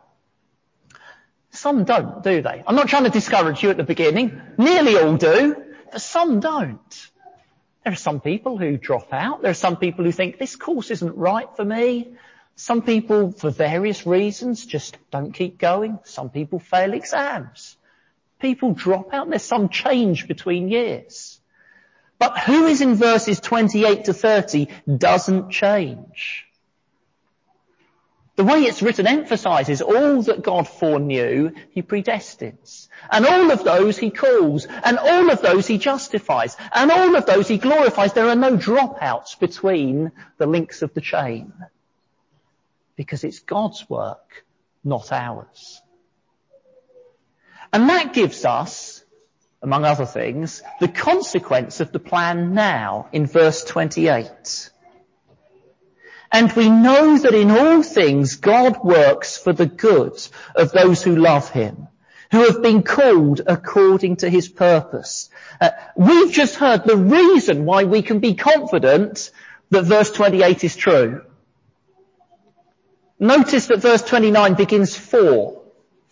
Some 1.61 1.83
don't, 1.83 2.23
do 2.23 2.41
they? 2.41 2.63
I'm 2.65 2.75
not 2.75 2.87
trying 2.87 3.03
to 3.03 3.11
discourage 3.11 3.61
you 3.61 3.69
at 3.69 3.77
the 3.77 3.83
beginning. 3.83 4.41
Nearly 4.57 4.97
all 4.97 5.15
do, 5.15 5.55
but 5.91 6.01
some 6.01 6.39
don't. 6.39 7.09
There 7.83 7.93
are 7.93 8.03
some 8.07 8.19
people 8.19 8.57
who 8.57 8.77
drop 8.77 9.13
out. 9.13 9.43
There 9.43 9.51
are 9.51 9.65
some 9.67 9.77
people 9.77 10.03
who 10.03 10.11
think 10.11 10.39
this 10.39 10.55
course 10.55 10.89
isn't 10.89 11.15
right 11.15 11.47
for 11.55 11.63
me. 11.63 12.15
Some 12.55 12.81
people, 12.81 13.31
for 13.31 13.51
various 13.51 14.07
reasons, 14.07 14.65
just 14.65 14.97
don't 15.11 15.33
keep 15.33 15.59
going. 15.59 15.99
Some 16.03 16.31
people 16.31 16.57
fail 16.57 16.93
exams. 16.93 17.77
People 18.39 18.73
drop 18.73 19.13
out. 19.13 19.29
There's 19.29 19.43
some 19.43 19.69
change 19.69 20.27
between 20.27 20.67
years. 20.67 21.39
But 22.17 22.39
who 22.39 22.65
is 22.65 22.81
in 22.81 22.95
verses 22.95 23.39
28 23.39 24.05
to 24.05 24.15
30 24.15 24.67
doesn't 24.97 25.51
change. 25.51 26.47
The 28.41 28.47
way 28.47 28.63
it's 28.63 28.81
written 28.81 29.05
emphasizes 29.05 29.83
all 29.83 30.23
that 30.23 30.41
God 30.41 30.67
foreknew, 30.67 31.51
He 31.69 31.83
predestines. 31.83 32.87
And 33.11 33.23
all 33.23 33.51
of 33.51 33.63
those 33.63 33.99
He 33.99 34.09
calls. 34.09 34.65
And 34.65 34.97
all 34.97 35.29
of 35.29 35.43
those 35.43 35.67
He 35.67 35.77
justifies. 35.77 36.57
And 36.73 36.89
all 36.89 37.15
of 37.15 37.27
those 37.27 37.47
He 37.47 37.59
glorifies. 37.59 38.13
There 38.13 38.27
are 38.27 38.35
no 38.35 38.57
dropouts 38.57 39.37
between 39.37 40.11
the 40.39 40.47
links 40.47 40.81
of 40.81 40.91
the 40.95 41.01
chain. 41.01 41.53
Because 42.95 43.23
it's 43.23 43.37
God's 43.37 43.87
work, 43.87 44.43
not 44.83 45.11
ours. 45.11 45.79
And 47.71 47.89
that 47.89 48.11
gives 48.11 48.43
us, 48.43 49.03
among 49.61 49.85
other 49.85 50.07
things, 50.07 50.63
the 50.79 50.87
consequence 50.87 51.79
of 51.79 51.91
the 51.91 51.99
plan 51.99 52.55
now 52.55 53.07
in 53.11 53.27
verse 53.27 53.63
28. 53.63 54.71
And 56.31 56.51
we 56.53 56.69
know 56.69 57.17
that 57.17 57.33
in 57.33 57.51
all 57.51 57.83
things 57.83 58.35
God 58.35 58.83
works 58.83 59.37
for 59.37 59.51
the 59.51 59.65
good 59.65 60.13
of 60.55 60.71
those 60.71 61.03
who 61.03 61.15
love 61.15 61.49
him, 61.49 61.87
who 62.31 62.45
have 62.45 62.61
been 62.61 62.83
called 62.83 63.41
according 63.45 64.17
to 64.17 64.29
his 64.29 64.47
purpose. 64.47 65.29
Uh, 65.59 65.71
we've 65.95 66.31
just 66.31 66.55
heard 66.55 66.85
the 66.85 66.95
reason 66.95 67.65
why 67.65 67.83
we 67.83 68.01
can 68.01 68.19
be 68.19 68.35
confident 68.35 69.31
that 69.71 69.83
verse 69.83 70.11
28 70.11 70.63
is 70.63 70.75
true. 70.75 71.21
Notice 73.19 73.67
that 73.67 73.81
verse 73.81 74.01
29 74.01 74.55
begins 74.55 74.95
for. 74.95 75.60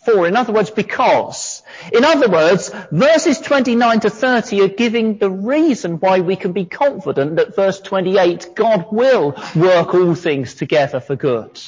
For, 0.05 0.27
in 0.27 0.37
other 0.37 0.53
words, 0.53 0.69
because. 0.69 1.61
In 1.91 2.05
other 2.05 2.29
words, 2.29 2.71
verses 2.91 3.39
29 3.39 3.99
to 4.01 4.09
30 4.09 4.61
are 4.61 4.67
giving 4.69 5.17
the 5.17 5.29
reason 5.29 5.99
why 5.99 6.21
we 6.21 6.37
can 6.37 6.53
be 6.53 6.65
confident 6.65 7.35
that 7.35 7.55
verse 7.55 7.81
28, 7.81 8.55
God 8.55 8.85
will 8.91 9.35
work 9.55 9.93
all 9.93 10.15
things 10.15 10.55
together 10.55 11.01
for 11.01 11.15
good. 11.15 11.61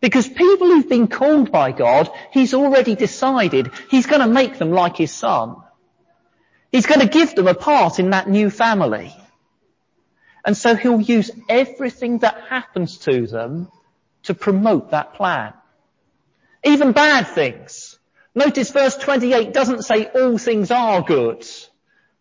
Because 0.00 0.28
people 0.28 0.68
who've 0.68 0.88
been 0.88 1.08
called 1.08 1.50
by 1.50 1.72
God, 1.72 2.10
He's 2.32 2.54
already 2.54 2.94
decided 2.94 3.70
He's 3.90 4.06
going 4.06 4.20
to 4.20 4.28
make 4.28 4.58
them 4.58 4.70
like 4.70 4.96
His 4.96 5.10
Son. 5.10 5.56
He's 6.70 6.86
going 6.86 7.00
to 7.00 7.08
give 7.08 7.34
them 7.34 7.48
a 7.48 7.54
part 7.54 7.98
in 7.98 8.10
that 8.10 8.28
new 8.28 8.50
family. 8.50 9.16
And 10.44 10.56
so 10.56 10.76
He'll 10.76 11.00
use 11.00 11.30
everything 11.48 12.18
that 12.18 12.42
happens 12.48 12.98
to 12.98 13.26
them 13.26 13.68
to 14.24 14.34
promote 14.34 14.90
that 14.90 15.14
plan. 15.14 15.54
Even 16.68 16.92
bad 16.92 17.26
things. 17.28 17.98
Notice 18.34 18.70
verse 18.70 18.94
28 18.94 19.54
doesn't 19.54 19.84
say 19.84 20.04
all 20.04 20.36
things 20.36 20.70
are 20.70 21.00
good. 21.00 21.46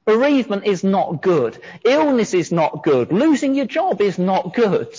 Bereavement 0.06 0.66
is 0.66 0.86
not 0.86 1.22
good. 1.22 1.60
Illness 1.84 2.34
is 2.34 2.50
not 2.50 2.82
good. 2.82 3.12
Losing 3.12 3.56
your 3.56 3.66
job 3.66 4.00
is 4.00 4.18
not 4.18 4.54
good. 4.54 4.98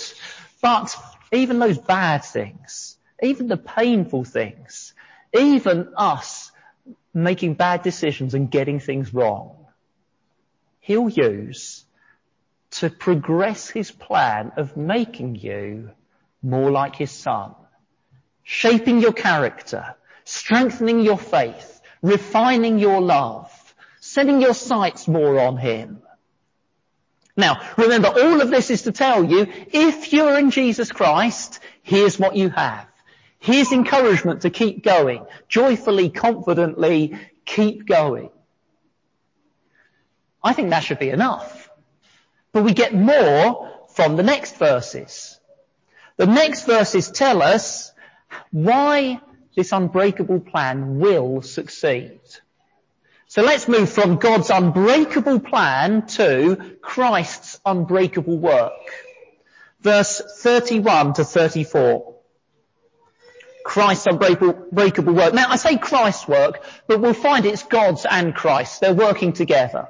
But 0.61 0.95
even 1.33 1.59
those 1.59 1.79
bad 1.79 2.25
things, 2.25 2.99
even 3.23 3.49
the 3.49 3.57
painful 3.57 4.25
things, 4.25 4.93
even 5.33 5.95
us 5.97 6.53
making 7.15 7.55
bad 7.55 7.83
decisions 7.83 8.35
and 8.35 8.51
getting 8.51 8.81
things 8.81 9.15
wrong, 9.15 9.67
he'll 10.81 11.09
use 11.09 11.87
to 12.73 12.91
progress 12.91 13.71
his 13.71 13.91
plan 13.91 14.53
of 14.59 14.77
making 14.77 15.37
you 15.37 15.91
more 16.43 16.71
like 16.71 16.97
his 16.97 17.11
son 17.11 17.55
shaping 18.51 18.99
your 18.99 19.13
character, 19.13 19.95
strengthening 20.25 21.01
your 21.01 21.19
faith, 21.19 21.83
refining 22.01 22.79
your 22.79 22.99
love, 22.99 23.53
setting 24.01 24.41
your 24.41 24.55
sights 24.55 25.07
more 25.07 25.39
on 25.39 25.59
Him. 25.59 26.01
Now, 27.37 27.61
remember, 27.77 28.09
all 28.09 28.41
of 28.41 28.49
this 28.49 28.71
is 28.71 28.83
to 28.83 28.93
tell 28.93 29.23
you, 29.23 29.49
if 29.71 30.15
you're 30.15 30.39
in 30.39 30.51
Jesus 30.51 30.91
Christ, 30.91 31.61
here's 31.83 32.19
what 32.19 32.37
you 32.37 32.49
have. 32.49 32.87
Here's 33.39 33.71
encouragement 33.71 34.41
to 34.43 34.51
keep 34.51 34.83
going. 34.83 35.27
Joyfully, 35.49 36.09
confidently, 36.09 37.19
keep 37.45 37.87
going. 37.87 38.31
I 40.43 40.55
think 40.55 40.71
that 40.71 40.85
should 40.85 41.01
be 41.01 41.11
enough. 41.11 41.69
But 42.53 42.65
we 42.65 42.73
get 42.73 42.95
more 42.95 43.71
from 43.91 44.17
the 44.17 44.23
next 44.23 44.57
verses. 44.57 45.39
The 46.17 46.27
next 46.27 46.65
verses 46.65 47.11
tell 47.11 47.43
us 47.43 47.93
why 48.51 49.21
this 49.57 49.73
unbreakable 49.73 50.41
plan 50.41 50.99
will 50.99 51.43
succeed. 51.43 52.21
So 53.27 53.43
let's 53.43 53.69
move 53.69 53.91
from 53.91 54.17
God's 54.17 54.51
unbreakable 54.51 55.41
plan 55.41 56.07
to 56.07 56.77
Christ's 56.81 57.61
unbreakable 57.65 58.39
work. 58.39 58.73
Verse 59.81 60.23
31 60.39 61.15
to 61.15 61.25
34. 61.25 62.15
Christ's 63.65 64.07
unbreakable 64.07 65.13
work. 65.13 65.35
Now 65.35 65.51
I 65.51 65.57
say 65.57 65.77
Christ's 65.77 66.27
work, 66.27 66.65
but 66.87 67.01
we'll 67.01 67.13
find 67.13 67.45
it's 67.45 67.65
God's 67.65 68.07
and 68.11 68.35
Christ's. 68.35 68.79
They're 68.79 68.95
working 68.95 69.35
together. 69.35 69.89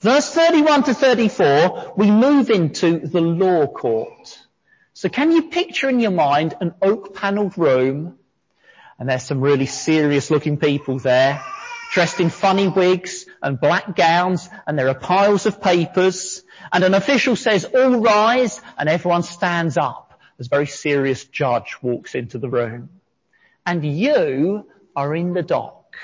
Verse 0.00 0.30
31 0.32 0.84
to 0.84 0.94
34, 0.94 1.94
we 1.96 2.10
move 2.10 2.50
into 2.50 3.00
the 3.00 3.20
law 3.20 3.66
court. 3.66 4.45
So 4.96 5.10
can 5.10 5.30
you 5.30 5.50
picture 5.50 5.90
in 5.90 6.00
your 6.00 6.10
mind 6.10 6.54
an 6.58 6.72
oak 6.80 7.14
panelled 7.14 7.58
room 7.58 8.18
and 8.98 9.06
there's 9.06 9.24
some 9.24 9.42
really 9.42 9.66
serious 9.66 10.30
looking 10.30 10.56
people 10.56 10.98
there 10.98 11.44
dressed 11.92 12.18
in 12.18 12.30
funny 12.30 12.68
wigs 12.68 13.26
and 13.42 13.60
black 13.60 13.94
gowns 13.94 14.48
and 14.66 14.78
there 14.78 14.88
are 14.88 14.94
piles 14.94 15.44
of 15.44 15.60
papers 15.60 16.42
and 16.72 16.82
an 16.82 16.94
official 16.94 17.36
says 17.36 17.66
all 17.66 18.00
rise 18.00 18.62
and 18.78 18.88
everyone 18.88 19.22
stands 19.22 19.76
up 19.76 20.18
a 20.38 20.44
very 20.44 20.64
serious 20.64 21.26
judge 21.26 21.76
walks 21.82 22.14
into 22.14 22.38
the 22.38 22.48
room. 22.48 22.88
And 23.66 23.84
you 23.84 24.66
are 24.96 25.14
in 25.14 25.34
the 25.34 25.42
dock. 25.42 25.94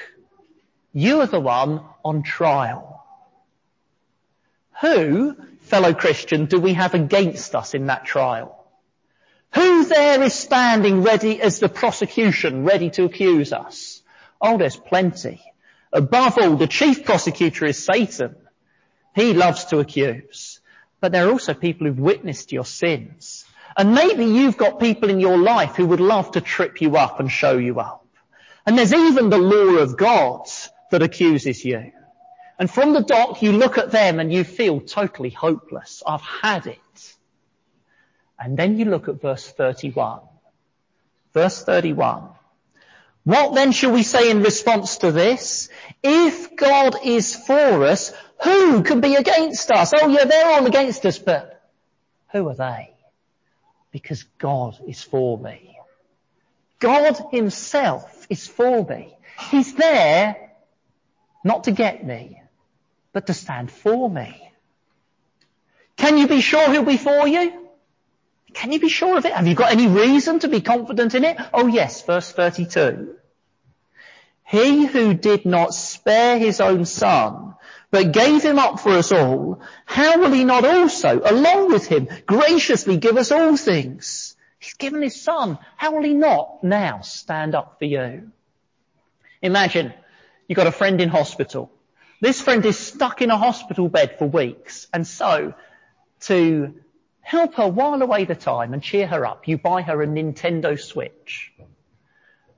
You 0.92 1.22
are 1.22 1.26
the 1.26 1.40
one 1.40 1.80
on 2.04 2.25
trial. 2.25 3.02
Who, 4.82 5.34
fellow 5.62 5.94
Christian, 5.94 6.44
do 6.44 6.61
we 6.61 6.75
have 6.75 6.92
against 6.92 7.54
us 7.54 7.72
in 7.72 7.87
that 7.87 8.04
trial? 8.04 8.58
Who 9.54 9.85
there 9.85 10.23
is 10.23 10.35
standing 10.35 11.02
ready 11.02 11.40
as 11.40 11.59
the 11.59 11.68
prosecution, 11.68 12.64
ready 12.64 12.90
to 12.90 13.04
accuse 13.04 13.52
us? 13.52 14.02
Oh, 14.40 14.56
there's 14.59 14.76
plenty. 14.76 15.42
Above 15.92 16.38
all, 16.38 16.56
the 16.56 16.66
chief 16.66 17.04
prosecutor 17.04 17.66
is 17.66 17.85
Satan. 17.85 18.35
He 19.14 19.35
loves 19.35 19.66
to 19.66 19.78
accuse. 19.78 20.61
But 21.00 21.12
there 21.12 21.26
are 21.26 21.30
also 21.30 21.52
people 21.52 21.87
who've 21.87 21.99
witnessed 21.99 22.52
your 22.52 22.64
sins. 22.64 23.44
And 23.76 23.94
maybe 23.94 24.25
you've 24.25 24.56
got 24.56 24.80
people 24.80 25.11
in 25.11 25.21
your 25.21 25.37
life 25.37 25.76
who 25.76 25.87
would 25.87 26.00
love 26.00 26.32
to 26.32 26.40
trip 26.40 26.80
you 26.80 26.97
up 26.97 27.21
and 27.21 27.30
show 27.30 27.59
you 27.59 27.80
up. 27.80 28.06
And 28.64 28.78
there's 28.78 28.92
even 28.92 29.28
the 29.28 29.38
law 29.38 29.78
of 29.78 29.97
God 29.97 30.47
that 30.90 31.02
accuses 31.02 31.64
you. 31.64 31.92
And 32.59 32.71
from 32.71 32.92
the 32.92 33.02
dock, 33.02 33.42
you 33.42 33.52
look 33.52 33.78
at 33.78 33.90
them 33.90 34.21
and 34.21 34.32
you 34.32 34.44
feel 34.44 34.80
totally 34.80 35.30
hopeless. 35.30 36.02
I've 36.06 36.23
had 36.23 36.66
it. 36.66 36.78
And 38.42 38.56
then 38.56 38.78
you 38.78 38.87
look 38.87 39.08
at 39.08 39.20
verse 39.20 39.46
31. 39.49 40.20
Verse 41.32 41.62
31. 41.64 42.28
What 43.25 43.54
then 43.54 43.70
shall 43.70 43.92
we 43.92 44.02
say 44.02 44.30
in 44.30 44.42
response 44.42 44.99
to 44.99 45.12
this? 45.12 45.68
If 46.02 46.56
God 46.56 46.96
is 47.04 47.37
for 47.37 47.84
us, 47.84 48.12
Who 48.42 48.82
can 48.82 49.00
be 49.00 49.14
against 49.14 49.70
us? 49.70 49.92
Oh 49.94 50.08
yeah, 50.08 50.25
they're 50.25 50.46
all 50.46 50.66
against 50.66 51.06
us, 51.06 51.18
but 51.18 51.62
who 52.32 52.49
are 52.49 52.54
they? 52.54 52.92
Because 53.92 54.25
God 54.38 54.78
is 54.87 55.02
for 55.02 55.38
me. 55.38 55.78
God 56.80 57.28
himself 57.30 58.26
is 58.28 58.49
for 58.49 58.84
me. 58.84 59.16
He's 59.50 59.75
there 59.75 60.50
not 61.44 61.64
to 61.64 61.70
get 61.70 62.04
me, 62.04 62.42
but 63.12 63.28
to 63.28 63.34
stand 63.34 63.70
for 63.70 64.11
me. 64.11 64.50
Can 65.96 66.18
you 66.18 66.26
be 66.26 66.40
sure 66.40 66.72
he'll 66.72 66.84
be 66.84 66.96
for 66.96 67.28
you? 67.28 67.62
Can 68.54 68.73
you 68.73 68.80
be 68.80 68.88
sure 68.88 69.16
of 69.16 69.25
it? 69.25 69.32
Have 69.32 69.47
you 69.47 69.54
got 69.54 69.73
any 69.73 69.87
reason 69.87 70.38
to 70.40 70.49
be 70.49 70.61
confident 70.61 71.14
in 71.14 71.25
it? 71.25 71.37
Oh 71.52 71.66
yes, 71.66 72.02
verse 72.02 72.30
32. 72.32 73.16
He 74.44 74.85
who 74.87 75.14
did 75.14 75.47
not 75.47 75.75
spare 75.75 76.38
his 76.38 76.61
own 76.61 76.85
son, 76.85 77.54
but 77.90 78.12
gave 78.12 78.42
him 78.42 78.59
up 78.59 78.80
for 78.80 78.90
us 78.90 79.12
all, 79.12 79.61
how 79.87 80.18
will 80.18 80.32
he 80.32 80.44
not 80.44 80.64
also, 80.64 81.21
along 81.25 81.73
with 81.73 81.87
him, 81.87 82.09
graciously 82.26 82.97
give 82.97 83.16
us 83.16 83.30
all 83.30 83.56
things? 83.56 84.37
He's 84.59 84.75
given 84.75 85.02
his 85.02 85.21
son. 85.21 85.59
How 85.76 85.92
will 85.92 86.02
he 86.02 86.14
not 86.14 86.62
now 86.62 87.00
stand 87.00 87.54
up 87.54 87.78
for 87.78 87.85
you? 87.85 88.30
Imagine 89.40 89.92
you've 90.47 90.56
got 90.56 90.66
a 90.66 90.73
friend 90.73 91.00
in 91.00 91.09
hospital. 91.09 91.71
This 92.21 92.40
friend 92.40 92.64
is 92.64 92.78
stuck 92.78 93.23
in 93.23 93.30
a 93.30 93.37
hospital 93.37 93.88
bed 93.88 94.16
for 94.18 94.26
weeks. 94.26 94.87
And 94.92 95.06
so, 95.06 95.54
to 96.21 96.75
help 97.23 97.55
her 97.55 97.69
while 97.69 98.02
away 98.02 98.25
the 98.25 98.35
time 98.35 98.75
and 98.75 98.83
cheer 98.83 99.07
her 99.07 99.25
up, 99.25 99.49
you 99.49 99.57
buy 99.57 99.83
her 99.83 100.02
a 100.02 100.07
Nintendo 100.07 100.79
Switch. 100.79 101.52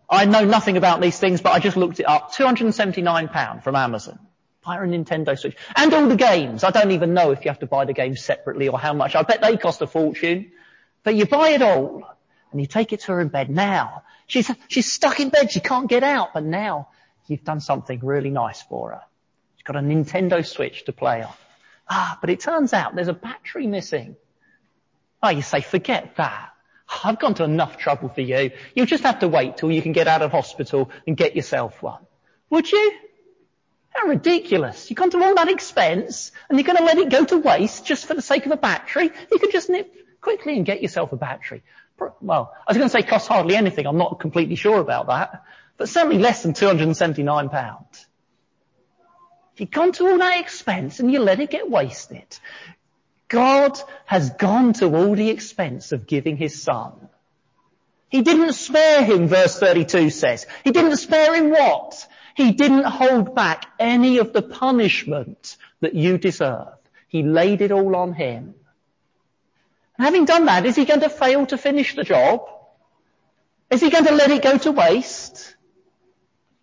I 0.08 0.24
know 0.24 0.44
nothing 0.44 0.76
about 0.76 1.00
these 1.00 1.18
things, 1.18 1.40
but 1.40 1.52
I 1.52 1.60
just 1.60 1.76
looked 1.76 2.00
it 2.00 2.08
up. 2.08 2.32
£279 2.32 3.62
from 3.62 3.76
Amazon. 3.76 4.18
Buy 4.64 4.76
her 4.76 4.84
a 4.84 4.88
Nintendo 4.88 5.38
Switch. 5.38 5.56
And 5.76 5.92
all 5.92 6.08
the 6.08 6.16
games. 6.16 6.64
I 6.64 6.70
don't 6.70 6.92
even 6.92 7.14
know 7.14 7.30
if 7.30 7.44
you 7.44 7.50
have 7.50 7.60
to 7.60 7.66
buy 7.66 7.84
the 7.84 7.92
games 7.92 8.22
separately 8.22 8.68
or 8.68 8.78
how 8.78 8.94
much. 8.94 9.14
I 9.14 9.22
bet 9.22 9.40
they 9.40 9.56
cost 9.56 9.80
a 9.82 9.86
fortune. 9.86 10.52
But 11.02 11.14
you 11.14 11.26
buy 11.26 11.50
it 11.50 11.62
all 11.62 12.02
and 12.50 12.60
you 12.60 12.66
take 12.66 12.92
it 12.92 13.00
to 13.00 13.12
her 13.12 13.20
in 13.20 13.28
bed 13.28 13.50
now. 13.50 14.02
She's, 14.26 14.50
she's 14.68 14.90
stuck 14.90 15.20
in 15.20 15.28
bed. 15.28 15.52
She 15.52 15.60
can't 15.60 15.88
get 15.88 16.02
out. 16.02 16.32
But 16.32 16.44
now 16.44 16.88
you've 17.26 17.44
done 17.44 17.60
something 17.60 18.00
really 18.02 18.30
nice 18.30 18.62
for 18.62 18.90
her. 18.90 19.02
She's 19.56 19.64
got 19.64 19.76
a 19.76 19.80
Nintendo 19.80 20.46
Switch 20.46 20.84
to 20.86 20.92
play 20.92 21.22
on. 21.22 21.32
Ah, 21.88 22.18
but 22.20 22.30
it 22.30 22.40
turns 22.40 22.72
out 22.72 22.94
there's 22.94 23.08
a 23.08 23.14
battery 23.14 23.66
missing. 23.66 24.16
Oh, 25.24 25.30
you 25.30 25.40
say, 25.40 25.62
forget 25.62 26.16
that. 26.16 26.50
I've 27.02 27.18
gone 27.18 27.32
to 27.36 27.44
enough 27.44 27.78
trouble 27.78 28.10
for 28.10 28.20
you. 28.20 28.50
You'll 28.74 28.84
just 28.84 29.04
have 29.04 29.20
to 29.20 29.28
wait 29.28 29.56
till 29.56 29.72
you 29.72 29.80
can 29.80 29.92
get 29.92 30.06
out 30.06 30.20
of 30.20 30.30
hospital 30.30 30.90
and 31.06 31.16
get 31.16 31.34
yourself 31.34 31.82
one. 31.82 32.02
Would 32.50 32.70
you? 32.70 32.92
How 33.88 34.06
ridiculous. 34.06 34.90
You've 34.90 34.98
gone 34.98 35.08
to 35.12 35.24
all 35.24 35.34
that 35.36 35.48
expense 35.48 36.30
and 36.50 36.58
you're 36.58 36.66
going 36.66 36.76
to 36.76 36.84
let 36.84 36.98
it 36.98 37.08
go 37.08 37.24
to 37.24 37.38
waste 37.38 37.86
just 37.86 38.04
for 38.04 38.12
the 38.12 38.20
sake 38.20 38.44
of 38.44 38.52
a 38.52 38.58
battery? 38.58 39.10
You 39.32 39.38
could 39.38 39.50
just 39.50 39.70
nip 39.70 39.90
quickly 40.20 40.58
and 40.58 40.66
get 40.66 40.82
yourself 40.82 41.10
a 41.12 41.16
battery. 41.16 41.62
Well, 42.20 42.52
I 42.54 42.70
was 42.70 42.76
going 42.76 42.90
to 42.90 42.92
say 42.92 43.02
costs 43.02 43.26
hardly 43.26 43.56
anything. 43.56 43.86
I'm 43.86 43.96
not 43.96 44.20
completely 44.20 44.56
sure 44.56 44.78
about 44.78 45.06
that. 45.06 45.42
But 45.78 45.88
certainly 45.88 46.18
less 46.18 46.42
than 46.42 46.52
£279. 46.52 48.06
You've 49.56 49.70
gone 49.70 49.92
to 49.92 50.06
all 50.06 50.18
that 50.18 50.38
expense 50.40 51.00
and 51.00 51.10
you 51.10 51.20
let 51.20 51.40
it 51.40 51.48
get 51.48 51.70
wasted. 51.70 52.26
God 53.34 53.80
has 54.06 54.30
gone 54.30 54.74
to 54.74 54.94
all 54.94 55.16
the 55.16 55.28
expense 55.28 55.90
of 55.90 56.06
giving 56.06 56.36
his 56.36 56.62
son. 56.62 56.92
He 58.08 58.22
didn't 58.22 58.52
spare 58.52 59.04
him, 59.04 59.26
verse 59.26 59.58
32 59.58 60.10
says. 60.10 60.46
He 60.62 60.70
didn't 60.70 60.98
spare 60.98 61.34
him 61.34 61.50
what? 61.50 62.06
He 62.36 62.52
didn't 62.52 62.84
hold 62.84 63.34
back 63.34 63.66
any 63.80 64.18
of 64.18 64.32
the 64.32 64.40
punishment 64.40 65.56
that 65.80 65.94
you 65.94 66.16
deserve. 66.16 66.68
He 67.08 67.24
laid 67.24 67.60
it 67.60 67.72
all 67.72 67.96
on 67.96 68.12
him. 68.12 68.54
And 69.98 70.04
having 70.04 70.26
done 70.26 70.44
that, 70.44 70.64
is 70.64 70.76
he 70.76 70.84
going 70.84 71.00
to 71.00 71.08
fail 71.08 71.44
to 71.46 71.58
finish 71.58 71.96
the 71.96 72.04
job? 72.04 72.48
Is 73.68 73.80
he 73.80 73.90
going 73.90 74.04
to 74.04 74.14
let 74.14 74.30
it 74.30 74.42
go 74.44 74.58
to 74.58 74.70
waste? 74.70 75.56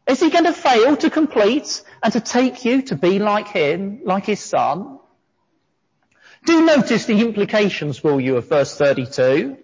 Is 0.07 0.21
he 0.21 0.29
going 0.29 0.45
to 0.45 0.53
fail 0.53 0.95
to 0.95 1.09
complete 1.09 1.83
and 2.01 2.13
to 2.13 2.21
take 2.21 2.63
you 2.63 2.83
to 2.83 2.95
be 2.95 3.19
like 3.19 3.49
him, 3.49 4.01
like 4.05 4.25
his 4.25 4.39
son? 4.39 4.99
Do 6.45 6.65
notice 6.65 7.05
the 7.05 7.19
implications, 7.21 8.03
will 8.03 8.19
you, 8.19 8.37
of 8.37 8.49
verse 8.49 8.75
32. 8.75 9.57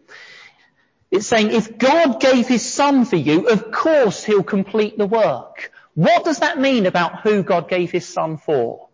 It's 1.09 1.27
saying, 1.27 1.51
if 1.51 1.77
God 1.77 2.19
gave 2.19 2.47
his 2.47 2.65
son 2.71 3.05
for 3.05 3.15
you, 3.15 3.47
of 3.47 3.71
course 3.71 4.23
he'll 4.23 4.43
complete 4.43 4.97
the 4.97 5.07
work. 5.07 5.71
What 5.95 6.25
does 6.25 6.39
that 6.39 6.59
mean 6.59 6.85
about 6.85 7.21
who 7.21 7.43
God 7.43 7.69
gave 7.69 7.91
his 7.91 8.07
son 8.07 8.37
for? 8.37 8.89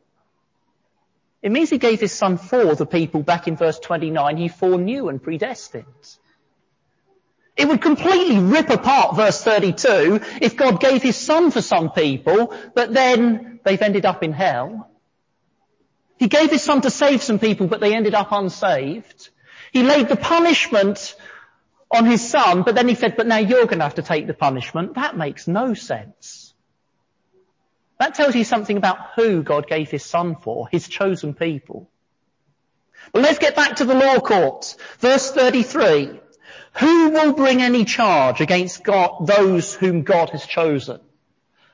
It 1.41 1.51
means 1.51 1.69
he 1.69 1.77
gave 1.77 1.99
his 1.99 2.13
son 2.13 2.37
for 2.37 2.75
the 2.75 2.85
people 2.85 3.21
back 3.21 3.49
in 3.49 3.57
verse 3.57 3.77
29 3.79 4.37
he 4.37 4.47
foreknew 4.47 5.09
and 5.09 5.21
predestined. 5.21 5.85
It 7.57 7.67
would 7.67 7.81
completely 7.81 8.39
rip 8.39 8.69
apart 8.69 9.15
verse 9.15 9.43
32 9.43 10.21
if 10.41 10.55
God 10.55 10.79
gave 10.79 11.03
his 11.03 11.17
son 11.17 11.51
for 11.51 11.61
some 11.61 11.91
people, 11.91 12.55
but 12.73 12.93
then 12.93 13.59
they've 13.65 13.81
ended 13.81 14.05
up 14.05 14.23
in 14.23 14.31
hell. 14.31 14.89
He 16.17 16.27
gave 16.27 16.51
his 16.51 16.61
son 16.61 16.81
to 16.81 16.89
save 16.89 17.21
some 17.23 17.39
people, 17.39 17.67
but 17.67 17.79
they 17.79 17.95
ended 17.95 18.13
up 18.13 18.31
unsaved. 18.31 19.29
He 19.71 19.83
laid 19.83 20.07
the 20.07 20.15
punishment 20.15 21.15
on 21.91 22.05
his 22.05 22.27
son, 22.27 22.63
but 22.63 22.75
then 22.75 22.87
he 22.87 22.95
said, 22.95 23.17
but 23.17 23.27
now 23.27 23.37
you're 23.37 23.65
going 23.65 23.79
to 23.79 23.83
have 23.83 23.95
to 23.95 24.01
take 24.01 24.27
the 24.27 24.33
punishment. 24.33 24.95
That 24.95 25.17
makes 25.17 25.47
no 25.47 25.73
sense. 25.73 26.53
That 27.99 28.15
tells 28.15 28.35
you 28.35 28.43
something 28.43 28.77
about 28.77 28.97
who 29.15 29.43
God 29.43 29.67
gave 29.67 29.89
his 29.89 30.03
son 30.03 30.35
for, 30.35 30.67
his 30.69 30.87
chosen 30.87 31.33
people. 31.33 31.89
But 33.11 33.21
let's 33.21 33.39
get 33.39 33.55
back 33.55 33.77
to 33.77 33.85
the 33.85 33.93
law 33.93 34.19
courts. 34.19 34.77
Verse 34.99 35.31
33. 35.31 36.19
Who 36.79 37.09
will 37.11 37.33
bring 37.33 37.61
any 37.61 37.85
charge 37.85 38.41
against 38.41 38.83
God, 38.83 39.27
those 39.27 39.73
whom 39.73 40.01
God 40.03 40.31
has 40.31 40.45
chosen? 40.45 40.99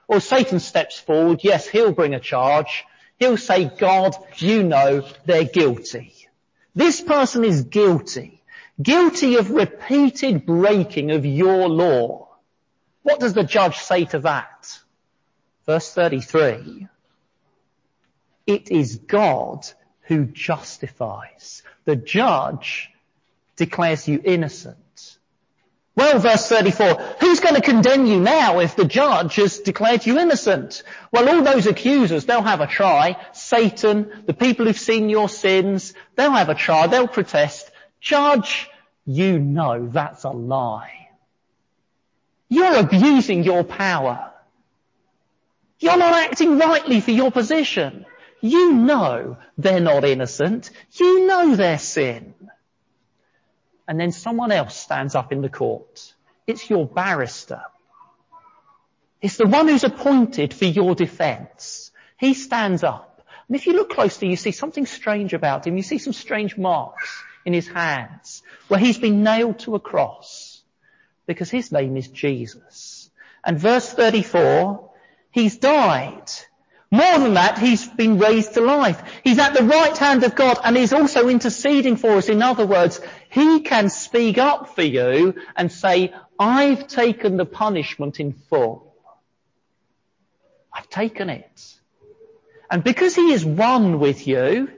Well, 0.07 0.19
Satan 0.19 0.59
steps 0.59 0.99
forward. 0.99 1.41
Yes, 1.43 1.67
he'll 1.67 1.93
bring 1.93 2.13
a 2.13 2.19
charge. 2.19 2.85
He'll 3.19 3.37
say, 3.37 3.65
God, 3.65 4.15
you 4.37 4.63
know 4.63 5.05
they're 5.25 5.43
guilty. 5.43 6.15
This 6.73 7.01
person 7.01 7.43
is 7.43 7.63
guilty. 7.63 8.41
Guilty 8.81 9.35
of 9.35 9.51
repeated 9.51 10.45
breaking 10.45 11.11
of 11.11 11.25
your 11.25 11.67
law. 11.67 12.29
What 13.03 13.19
does 13.19 13.33
the 13.33 13.43
judge 13.43 13.77
say 13.77 14.05
to 14.05 14.19
that? 14.19 14.79
Verse 15.65 15.93
33. 15.93 16.87
It 18.47 18.71
is 18.71 18.95
God 18.95 19.67
who 20.03 20.25
justifies. 20.25 21.61
The 21.85 21.97
judge 21.97 22.89
declares 23.57 24.07
you 24.07 24.21
innocent. 24.23 24.77
Well, 25.99 26.17
verse 26.19 26.47
34, 26.47 26.93
who's 27.19 27.41
going 27.41 27.55
to 27.55 27.61
condemn 27.61 28.05
you 28.05 28.21
now 28.21 28.59
if 28.59 28.77
the 28.77 28.85
judge 28.85 29.35
has 29.35 29.59
declared 29.59 30.05
you 30.05 30.17
innocent? 30.17 30.83
Well, 31.11 31.27
all 31.27 31.43
those 31.43 31.67
accusers, 31.67 32.23
they'll 32.23 32.41
have 32.41 32.61
a 32.61 32.67
try. 32.67 33.17
Satan, 33.33 34.23
the 34.25 34.33
people 34.33 34.65
who've 34.65 34.79
seen 34.79 35.09
your 35.09 35.27
sins, 35.27 35.93
they'll 36.15 36.31
have 36.31 36.47
a 36.47 36.55
try. 36.55 36.87
They'll 36.87 37.09
protest. 37.09 37.69
Judge, 37.99 38.69
you 39.05 39.39
know 39.39 39.89
that's 39.89 40.23
a 40.23 40.29
lie. 40.29 41.09
You're 42.47 42.77
abusing 42.77 43.43
your 43.43 43.65
power. 43.65 44.31
You're 45.79 45.97
not 45.97 46.13
acting 46.13 46.57
rightly 46.59 47.01
for 47.01 47.11
your 47.11 47.29
position. 47.29 48.05
You 48.39 48.71
know 48.71 49.35
they're 49.57 49.81
not 49.81 50.05
innocent. 50.05 50.71
You 50.93 51.27
know 51.27 51.57
their 51.57 51.77
sin 51.77 52.35
and 53.89 53.99
then 53.99 54.11
someone 54.11 54.51
else 54.51 54.77
stands 54.77 55.15
up 55.15 55.31
in 55.31 55.41
the 55.41 55.49
court. 55.49 56.13
It's 56.45 56.69
your 56.69 56.85
barrister. 56.85 57.63
It's 59.19 59.37
the 59.37 59.47
one 59.47 59.67
who's 59.67 59.83
appointed 59.83 60.53
for 60.53 60.65
your 60.65 60.93
defense. 60.93 61.89
He 62.19 62.35
stands 62.35 62.83
up. 62.83 63.25
And 63.47 63.55
if 63.55 63.65
you 63.65 63.73
look 63.73 63.89
closely, 63.89 64.29
you 64.29 64.35
see 64.35 64.51
something 64.51 64.85
strange 64.85 65.33
about 65.33 65.65
him. 65.65 65.75
You 65.75 65.81
see 65.81 65.97
some 65.97 66.13
strange 66.13 66.55
marks 66.55 67.23
in 67.45 67.53
his 67.53 67.67
hands 67.67 68.43
where 68.67 68.79
he's 68.79 68.99
been 68.99 69.23
nailed 69.23 69.57
to 69.59 69.73
a 69.73 69.79
cross 69.79 70.61
because 71.25 71.49
his 71.49 71.71
name 71.71 71.97
is 71.97 72.09
Jesus. 72.09 73.09
And 73.43 73.57
verse 73.57 73.91
34, 73.91 74.91
he's 75.31 75.57
died. 75.57 76.29
More 76.91 77.19
than 77.19 77.35
that, 77.35 77.59
he's 77.59 77.87
been 77.87 78.17
raised 78.17 78.55
to 78.55 78.61
life. 78.61 79.01
He's 79.23 79.37
at 79.37 79.53
the 79.53 79.63
right 79.63 79.95
hand 79.95 80.23
of 80.23 80.33
God 80.35 80.59
and 80.63 80.75
he's 80.75 80.91
also 80.91 81.29
interceding 81.29 81.97
for 81.97 82.11
us. 82.13 82.29
In 82.29 82.41
other 82.41 82.65
words, 82.65 82.99
he 83.29 83.59
can 83.59 83.89
speak 83.89 84.39
up 84.39 84.73
for 84.73 84.81
you 84.81 85.35
and 85.55 85.71
say, 85.71 86.13
I've 86.39 86.87
taken 86.87 87.37
the 87.37 87.45
punishment 87.45 88.19
in 88.19 88.33
full. 88.33 88.95
I've 90.73 90.89
taken 90.89 91.29
it. 91.29 91.75
And 92.71 92.83
because 92.83 93.15
he 93.15 93.33
is 93.33 93.45
one 93.45 93.99
with 93.99 94.27
you, 94.27 94.69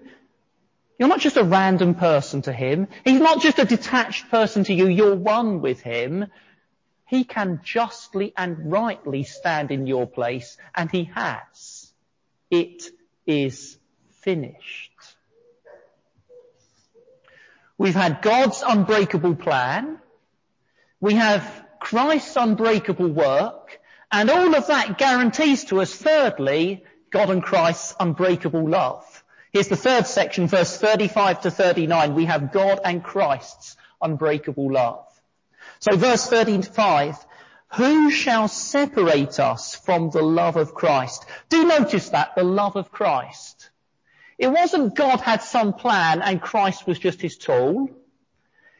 you're 0.99 1.09
not 1.09 1.19
just 1.19 1.37
a 1.37 1.43
random 1.43 1.95
person 1.95 2.41
to 2.43 2.53
him. 2.53 2.87
He's 3.05 3.21
not 3.21 3.41
just 3.41 3.57
a 3.57 3.65
detached 3.65 4.29
person 4.29 4.65
to 4.65 4.73
you. 4.73 4.87
You're 4.87 5.15
one 5.15 5.61
with 5.61 5.81
him. 5.81 6.27
He 7.07 7.23
can 7.23 7.61
justly 7.63 8.33
and 8.37 8.71
rightly 8.71 9.23
stand 9.23 9.71
in 9.71 9.87
your 9.87 10.05
place, 10.05 10.57
and 10.75 10.91
he 10.91 11.05
has. 11.15 11.80
It 12.51 12.83
is 13.25 13.77
finished. 14.19 14.91
We've 17.77 17.95
had 17.95 18.21
God's 18.21 18.63
unbreakable 18.67 19.35
plan. 19.35 19.97
We 20.99 21.15
have 21.15 21.65
Christ's 21.79 22.35
unbreakable 22.35 23.07
work. 23.07 23.79
And 24.11 24.29
all 24.29 24.53
of 24.53 24.67
that 24.67 24.97
guarantees 24.97 25.63
to 25.65 25.81
us, 25.81 25.95
thirdly, 25.95 26.83
God 27.09 27.29
and 27.29 27.41
Christ's 27.41 27.95
unbreakable 27.99 28.69
love. 28.69 29.23
Here's 29.51 29.69
the 29.69 29.75
third 29.75 30.05
section, 30.05 30.47
verse 30.47 30.77
35 30.77 31.41
to 31.41 31.51
39. 31.51 32.13
We 32.13 32.25
have 32.25 32.51
God 32.51 32.81
and 32.83 33.03
Christ's 33.03 33.77
unbreakable 34.01 34.71
love. 34.71 35.07
So 35.79 35.95
verse 35.95 36.27
35, 36.27 37.15
who 37.75 38.11
shall 38.11 38.47
separate 38.47 39.39
us 39.39 39.75
from 39.75 40.09
the 40.09 40.21
love 40.21 40.57
of 40.57 40.73
Christ? 40.73 41.25
Do 41.49 41.65
notice 41.65 42.09
that, 42.09 42.35
the 42.35 42.43
love 42.43 42.75
of 42.75 42.91
Christ. 42.91 43.69
It 44.37 44.47
wasn't 44.47 44.95
God 44.95 45.21
had 45.21 45.41
some 45.41 45.73
plan 45.73 46.21
and 46.21 46.41
Christ 46.41 46.87
was 46.87 46.99
just 46.99 47.21
his 47.21 47.37
tool. 47.37 47.89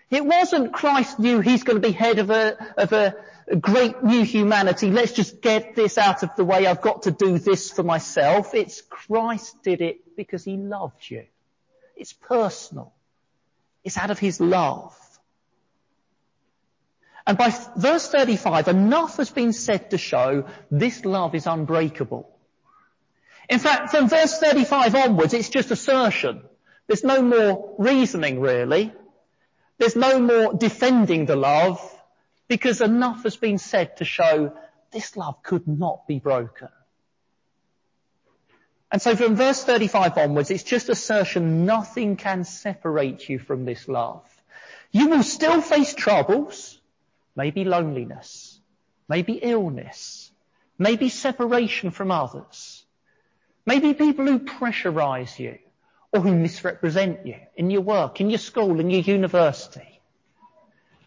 It 0.10 0.26
wasn't 0.26 0.74
Christ 0.74 1.20
knew 1.20 1.40
he's 1.40 1.64
going 1.64 1.82
to 1.82 1.88
be 1.88 1.94
head 1.94 2.20
of 2.20 2.30
a, 2.32 2.74
of 2.78 2.92
a, 2.92 3.16
great 3.60 4.04
new 4.04 4.24
humanity. 4.24 4.92
Let's 4.92 5.12
just 5.12 5.42
get 5.42 5.76
this 5.76 5.98
out 5.98 6.24
of 6.24 6.36
the 6.36 6.46
way. 6.46 6.68
I've 6.68 6.82
got 6.82 7.04
to 7.04 7.12
do 7.12 7.38
this 7.38 7.72
for 7.72 7.84
myself. 7.84 8.54
It's 8.54 8.82
Christ 8.82 9.62
did 9.64 9.82
it 9.82 10.16
because 10.16 10.44
he 10.44 10.58
loved 10.58 11.10
you. 11.10 11.26
It's 11.96 12.14
personal. 12.14 12.94
It's 13.84 13.98
out 13.98 14.12
of 14.12 14.20
his 14.20 14.40
love. 14.40 14.98
And 17.26 17.38
by 17.38 17.56
verse 17.76 18.08
35, 18.08 18.68
enough 18.68 19.18
has 19.18 19.30
been 19.30 19.54
said 19.54 19.92
to 19.92 19.98
show 19.98 20.46
this 20.72 21.06
love 21.06 21.36
is 21.36 21.48
unbreakable. 21.48 22.30
In 23.50 23.60
fact, 23.60 23.92
from 23.92 24.10
verse 24.10 24.38
35 24.40 24.96
onwards, 24.96 25.34
it's 25.34 25.50
just 25.50 25.72
assertion. 25.72 26.42
There's 26.88 27.04
no 27.04 27.22
more 27.22 27.76
reasoning 27.78 28.40
really. 28.40 28.94
There's 29.78 29.96
no 29.96 30.20
more 30.20 30.54
defending 30.54 31.26
the 31.26 31.36
love 31.36 31.80
because 32.48 32.82
enough 32.82 33.24
has 33.24 33.36
been 33.36 33.58
said 33.58 33.98
to 33.98 34.06
show 34.06 34.54
this 34.92 35.16
love 35.16 35.42
could 35.44 35.68
not 35.68 36.08
be 36.08 36.20
broken. 36.20 36.70
And 38.92 39.02
so 39.02 39.16
from 39.16 39.36
verse 39.36 39.64
35 39.64 40.18
onwards, 40.18 40.52
it's 40.52 40.64
just 40.64 40.90
assertion 40.90 41.66
nothing 41.66 42.18
can 42.18 42.44
separate 42.44 43.30
you 43.30 43.40
from 43.40 43.64
this 43.64 43.88
love. 43.88 44.24
You 44.92 45.08
will 45.08 45.24
still 45.24 45.62
face 45.62 45.94
troubles, 45.94 46.78
maybe 47.36 47.64
loneliness, 47.64 48.60
maybe 49.08 49.34
illness, 49.34 50.32
maybe 50.78 51.10
separation 51.10 51.92
from 51.92 52.12
others, 52.12 52.84
maybe 53.66 53.94
people 53.94 54.26
who 54.26 54.40
pressurize 54.40 55.38
you, 55.40 55.58
or 56.14 56.22
who 56.22 56.36
misrepresent 56.36 57.26
you 57.26 57.36
in 57.56 57.70
your 57.70 57.82
work, 57.82 58.20
in 58.20 58.30
your 58.30 58.40
school, 58.40 58.80
in 58.80 58.90
your 58.90 59.02
university. 59.02 60.02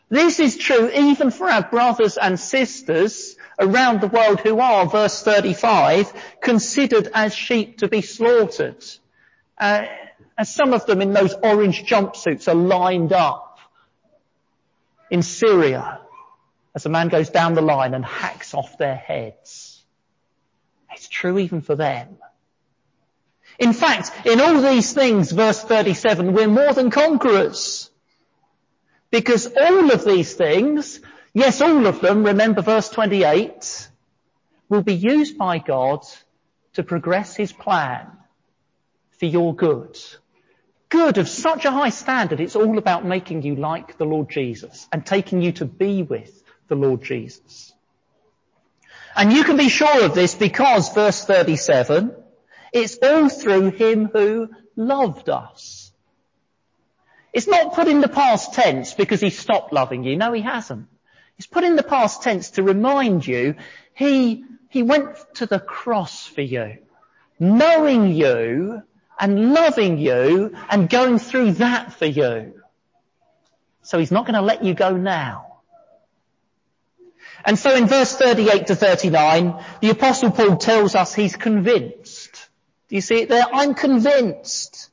This 0.08 0.38
is 0.38 0.56
true 0.56 0.90
even 0.90 1.30
for 1.30 1.50
our 1.50 1.62
brothers 1.62 2.16
and 2.16 2.38
sisters 2.38 3.36
around 3.58 4.00
the 4.00 4.06
world 4.06 4.40
who 4.40 4.60
are, 4.60 4.86
verse 4.86 5.22
35, 5.22 6.12
considered 6.40 7.10
as 7.12 7.34
sheep 7.34 7.78
to 7.78 7.88
be 7.88 8.00
slaughtered. 8.00 8.84
Uh, 9.58 9.86
and 10.36 10.46
some 10.46 10.72
of 10.72 10.86
them 10.86 11.00
in 11.00 11.12
those 11.12 11.34
orange 11.34 11.84
jumpsuits 11.84 12.48
are 12.48 12.54
lined 12.54 13.12
up 13.12 13.58
in 15.10 15.22
Syria 15.22 16.00
as 16.74 16.86
a 16.86 16.88
man 16.88 17.08
goes 17.08 17.30
down 17.30 17.54
the 17.54 17.62
line 17.62 17.94
and 17.94 18.04
hacks 18.04 18.54
off 18.54 18.78
their 18.78 18.96
heads. 18.96 19.82
It's 20.92 21.08
true 21.08 21.38
even 21.38 21.60
for 21.60 21.74
them. 21.74 22.16
In 23.58 23.72
fact, 23.72 24.26
in 24.26 24.40
all 24.40 24.60
these 24.60 24.92
things, 24.92 25.30
verse 25.30 25.62
37, 25.62 26.32
we're 26.32 26.48
more 26.48 26.72
than 26.72 26.90
conquerors. 26.90 27.90
Because 29.10 29.46
all 29.46 29.92
of 29.92 30.04
these 30.04 30.34
things, 30.34 31.00
yes, 31.32 31.60
all 31.60 31.86
of 31.86 32.00
them, 32.00 32.24
remember 32.24 32.62
verse 32.62 32.88
28, 32.88 33.88
will 34.68 34.82
be 34.82 34.94
used 34.94 35.38
by 35.38 35.58
God 35.58 36.04
to 36.74 36.82
progress 36.82 37.36
his 37.36 37.52
plan 37.52 38.10
for 39.18 39.26
your 39.26 39.54
good. 39.54 39.96
Good 40.88 41.18
of 41.18 41.28
such 41.28 41.64
a 41.64 41.70
high 41.70 41.90
standard, 41.90 42.40
it's 42.40 42.56
all 42.56 42.78
about 42.78 43.04
making 43.04 43.42
you 43.42 43.54
like 43.54 43.98
the 43.98 44.04
Lord 44.04 44.30
Jesus 44.30 44.88
and 44.92 45.06
taking 45.06 45.42
you 45.42 45.52
to 45.52 45.64
be 45.64 46.02
with 46.02 46.43
the 46.68 46.74
Lord 46.74 47.02
Jesus. 47.02 47.72
And 49.16 49.32
you 49.32 49.44
can 49.44 49.56
be 49.56 49.68
sure 49.68 50.04
of 50.04 50.14
this 50.14 50.34
because 50.34 50.92
verse 50.92 51.24
37, 51.24 52.14
it's 52.72 52.98
all 53.02 53.28
through 53.28 53.70
him 53.70 54.06
who 54.06 54.48
loved 54.76 55.28
us. 55.28 55.92
It's 57.32 57.46
not 57.46 57.74
put 57.74 57.88
in 57.88 58.00
the 58.00 58.08
past 58.08 58.54
tense 58.54 58.94
because 58.94 59.20
he 59.20 59.30
stopped 59.30 59.72
loving 59.72 60.04
you. 60.04 60.16
No, 60.16 60.32
he 60.32 60.42
hasn't. 60.42 60.86
It's 61.36 61.46
put 61.46 61.64
in 61.64 61.76
the 61.76 61.82
past 61.82 62.22
tense 62.22 62.50
to 62.52 62.62
remind 62.62 63.26
you 63.26 63.56
he, 63.92 64.44
he 64.68 64.82
went 64.82 65.16
to 65.34 65.46
the 65.46 65.58
cross 65.58 66.26
for 66.26 66.42
you, 66.42 66.78
knowing 67.38 68.12
you 68.12 68.82
and 69.18 69.52
loving 69.52 69.98
you 69.98 70.56
and 70.68 70.88
going 70.88 71.18
through 71.18 71.52
that 71.52 71.92
for 71.92 72.06
you. 72.06 72.60
So 73.82 73.98
he's 73.98 74.12
not 74.12 74.26
going 74.26 74.34
to 74.34 74.42
let 74.42 74.64
you 74.64 74.74
go 74.74 74.96
now. 74.96 75.53
And 77.46 77.58
so 77.58 77.74
in 77.74 77.86
verse 77.86 78.16
38 78.16 78.68
to 78.68 78.74
39, 78.74 79.62
the 79.80 79.90
apostle 79.90 80.30
Paul 80.30 80.56
tells 80.56 80.94
us 80.94 81.14
he's 81.14 81.36
convinced 81.36 82.48
do 82.88 82.96
you 82.96 83.00
see 83.00 83.22
it 83.22 83.28
there? 83.28 83.46
I'm 83.52 83.74
convinced. 83.74 84.90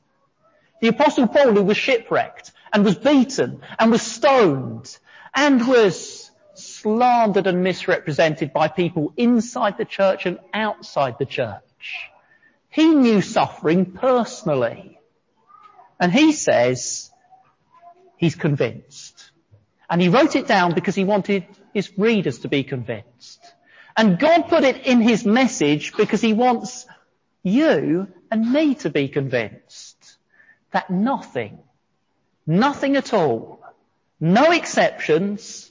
The 0.80 0.88
apostle 0.88 1.28
Paul 1.28 1.52
who 1.52 1.62
was 1.62 1.76
shipwrecked 1.76 2.50
and 2.72 2.84
was 2.84 2.96
beaten 2.96 3.60
and 3.78 3.90
was 3.90 4.02
stoned 4.02 4.98
and 5.34 5.68
was 5.68 6.30
slandered 6.54 7.46
and 7.46 7.62
misrepresented 7.62 8.52
by 8.52 8.68
people 8.68 9.12
inside 9.16 9.78
the 9.78 9.84
church 9.84 10.26
and 10.26 10.38
outside 10.52 11.16
the 11.18 11.26
church. 11.26 11.60
He 12.70 12.94
knew 12.94 13.20
suffering 13.20 13.92
personally. 13.92 14.98
And 16.00 16.12
he 16.12 16.32
says 16.32 17.10
he's 18.16 18.34
convinced. 18.34 19.30
And 19.88 20.00
he 20.00 20.08
wrote 20.08 20.34
it 20.34 20.48
down 20.48 20.74
because 20.74 20.94
he 20.94 21.04
wanted 21.04 21.44
his 21.72 21.90
readers 21.98 22.40
to 22.40 22.48
be 22.48 22.64
convinced. 22.64 23.40
And 23.96 24.18
God 24.18 24.48
put 24.48 24.64
it 24.64 24.86
in 24.86 25.00
his 25.00 25.24
message 25.24 25.94
because 25.96 26.20
he 26.20 26.32
wants 26.32 26.86
you 27.42 28.08
and 28.30 28.52
me 28.52 28.74
to 28.76 28.90
be 28.90 29.08
convinced 29.08 30.16
that 30.70 30.88
nothing, 30.90 31.58
nothing 32.46 32.96
at 32.96 33.12
all, 33.12 33.60
no 34.20 34.50
exceptions, 34.52 35.70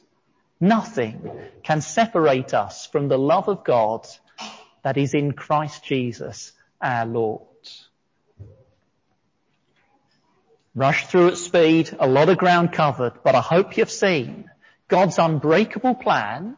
nothing 0.60 1.32
can 1.64 1.82
separate 1.82 2.54
us 2.54 2.86
from 2.86 3.08
the 3.08 3.18
love 3.18 3.48
of 3.48 3.64
God 3.64 4.08
that 4.84 4.98
is 4.98 5.14
in 5.14 5.32
Christ 5.32 5.84
Jesus 5.84 6.52
our 6.82 7.06
Lord. 7.06 7.48
Rushed 10.74 11.10
through 11.10 11.30
at 11.30 11.38
speed, 11.38 11.96
a 12.00 12.08
lot 12.08 12.30
of 12.30 12.38
ground 12.38 12.72
covered, 12.72 13.24
but 13.24 13.36
I 13.36 13.42
hope 13.42 13.78
you've 13.78 13.92
seen 13.92 14.50
God's 14.92 15.18
unbreakable 15.20 15.96
plan, 15.96 16.58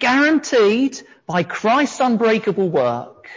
guaranteed 0.00 1.00
by 1.24 1.44
Christ's 1.44 2.00
unbreakable 2.00 2.68
work, 2.68 3.28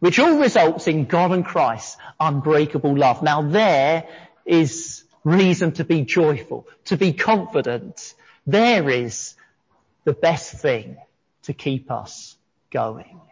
which 0.00 0.18
all 0.18 0.38
results 0.38 0.86
in 0.88 1.06
God 1.06 1.32
and 1.32 1.42
Christ's 1.42 1.96
unbreakable 2.20 2.94
love. 2.94 3.22
Now 3.22 3.40
there 3.40 4.04
is 4.44 5.04
reason 5.24 5.72
to 5.72 5.84
be 5.84 6.02
joyful, 6.02 6.68
to 6.84 6.98
be 6.98 7.14
confident. 7.14 8.12
There 8.46 8.90
is 8.90 9.36
the 10.04 10.12
best 10.12 10.60
thing 10.60 10.98
to 11.44 11.54
keep 11.54 11.90
us 11.90 12.36
going. 12.70 13.22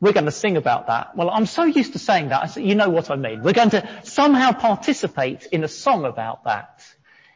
We're 0.00 0.12
going 0.12 0.26
to 0.26 0.30
sing 0.30 0.56
about 0.56 0.86
that. 0.86 1.16
Well, 1.16 1.28
I'm 1.28 1.46
so 1.46 1.64
used 1.64 1.94
to 1.94 1.98
saying 1.98 2.28
that, 2.28 2.56
you 2.56 2.76
know 2.76 2.90
what 2.90 3.10
I 3.10 3.16
mean. 3.16 3.42
We're 3.42 3.52
going 3.52 3.70
to 3.70 3.88
somehow 4.04 4.52
participate 4.52 5.46
in 5.50 5.64
a 5.64 5.68
song 5.68 6.04
about 6.04 6.44
that. 6.44 6.84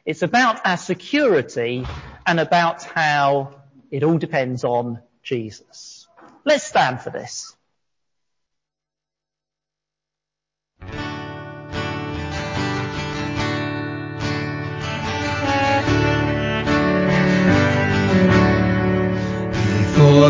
It's 0.09 0.23
about 0.23 0.67
our 0.67 0.79
security 0.79 1.87
and 2.27 2.41
about 2.41 2.83
how 2.83 3.61
it 3.91 4.03
all 4.03 4.17
depends 4.17 4.65
on 4.65 5.03
Jesus. 5.23 6.09
Let's 6.47 6.65
stand 6.65 7.03
for 7.03 7.11
this. 7.11 7.55
Before 10.81 10.97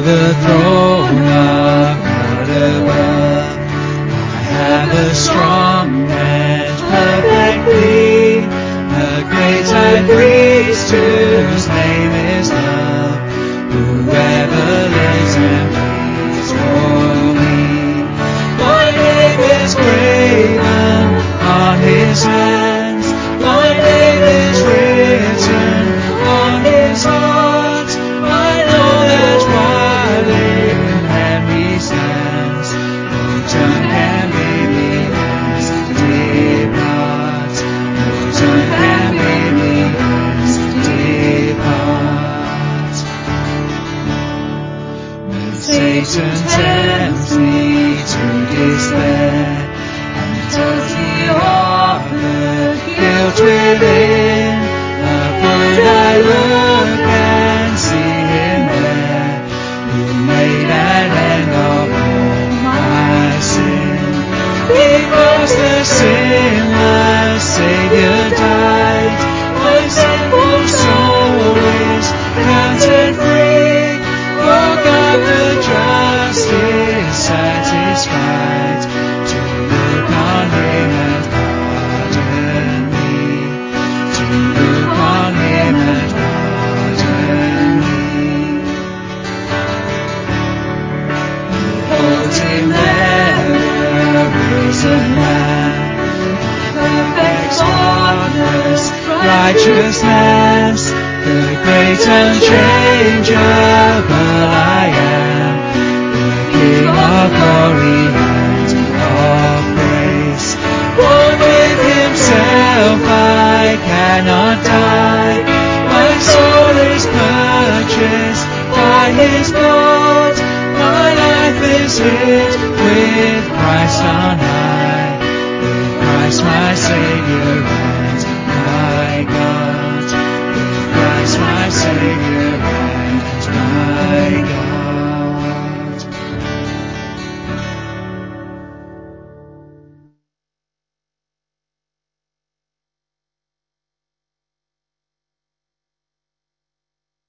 the 0.01 0.35
throne 0.43 1.19
of 1.19 2.03
God 2.03 2.51
above, 2.51 3.59
I 4.35 4.43
have 4.43 4.91
a 4.93 5.15
strong 5.15 6.18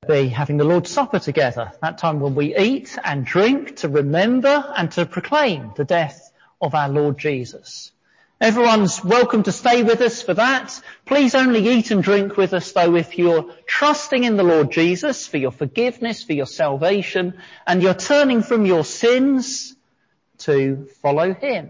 be 0.10 0.28
having 0.28 0.58
the 0.58 0.64
Lord's 0.64 0.90
Supper 0.90 1.20
together. 1.20 1.72
That 1.84 2.00
time 2.00 2.20
when 2.20 2.34
we 2.34 2.58
eat 2.58 2.98
and 3.04 3.24
drink 3.24 3.76
to 3.78 3.90
remember 3.90 4.74
and 4.76 4.92
to 4.94 5.06
proclaim 5.06 5.72
the 5.76 5.86
death 5.86 6.32
of 6.60 6.74
our 6.74 6.90
Lord 6.90 7.20
Jesus. 7.20 7.92
Everyone's 8.42 9.04
welcome 9.04 9.44
to 9.44 9.52
stay 9.52 9.84
with 9.84 10.02
us 10.02 10.24
for 10.24 10.34
that. 10.34 10.82
Please 11.06 11.36
only 11.36 11.68
eat 11.68 11.92
and 11.92 12.02
drink 12.02 12.38
with 12.38 12.56
us 12.56 12.72
though 12.72 12.96
if 12.96 13.20
you're 13.20 13.54
trusting 13.68 14.24
in 14.24 14.36
the 14.36 14.42
Lord 14.42 14.72
Jesus 14.72 15.28
for 15.28 15.38
your 15.38 15.52
forgiveness, 15.52 16.24
for 16.24 16.34
your 16.34 16.48
salvation, 16.48 17.40
and 17.68 17.84
you're 17.84 17.94
turning 17.94 18.42
from 18.42 18.66
your 18.66 18.86
sins 18.86 19.76
to 20.40 20.88
follow 21.04 21.36
Him. 21.36 21.70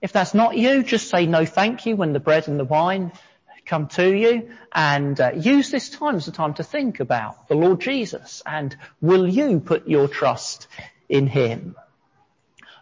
If 0.00 0.10
that's 0.10 0.34
not 0.34 0.56
you, 0.56 0.82
just 0.82 1.08
say 1.08 1.26
no 1.26 1.46
thank 1.46 1.86
you 1.86 1.94
when 1.94 2.14
the 2.14 2.18
bread 2.18 2.48
and 2.48 2.58
the 2.58 2.64
wine 2.64 3.12
come 3.64 3.88
to 3.88 4.10
you 4.10 4.50
and 4.72 5.20
uh, 5.20 5.32
use 5.34 5.70
this 5.70 5.90
time 5.90 6.16
as 6.16 6.28
a 6.28 6.32
time 6.32 6.54
to 6.54 6.64
think 6.64 7.00
about 7.00 7.48
the 7.48 7.54
Lord 7.54 7.80
Jesus 7.80 8.42
and 8.46 8.76
will 9.00 9.28
you 9.28 9.60
put 9.60 9.88
your 9.88 10.08
trust 10.08 10.68
in 11.08 11.26
Him? 11.26 11.76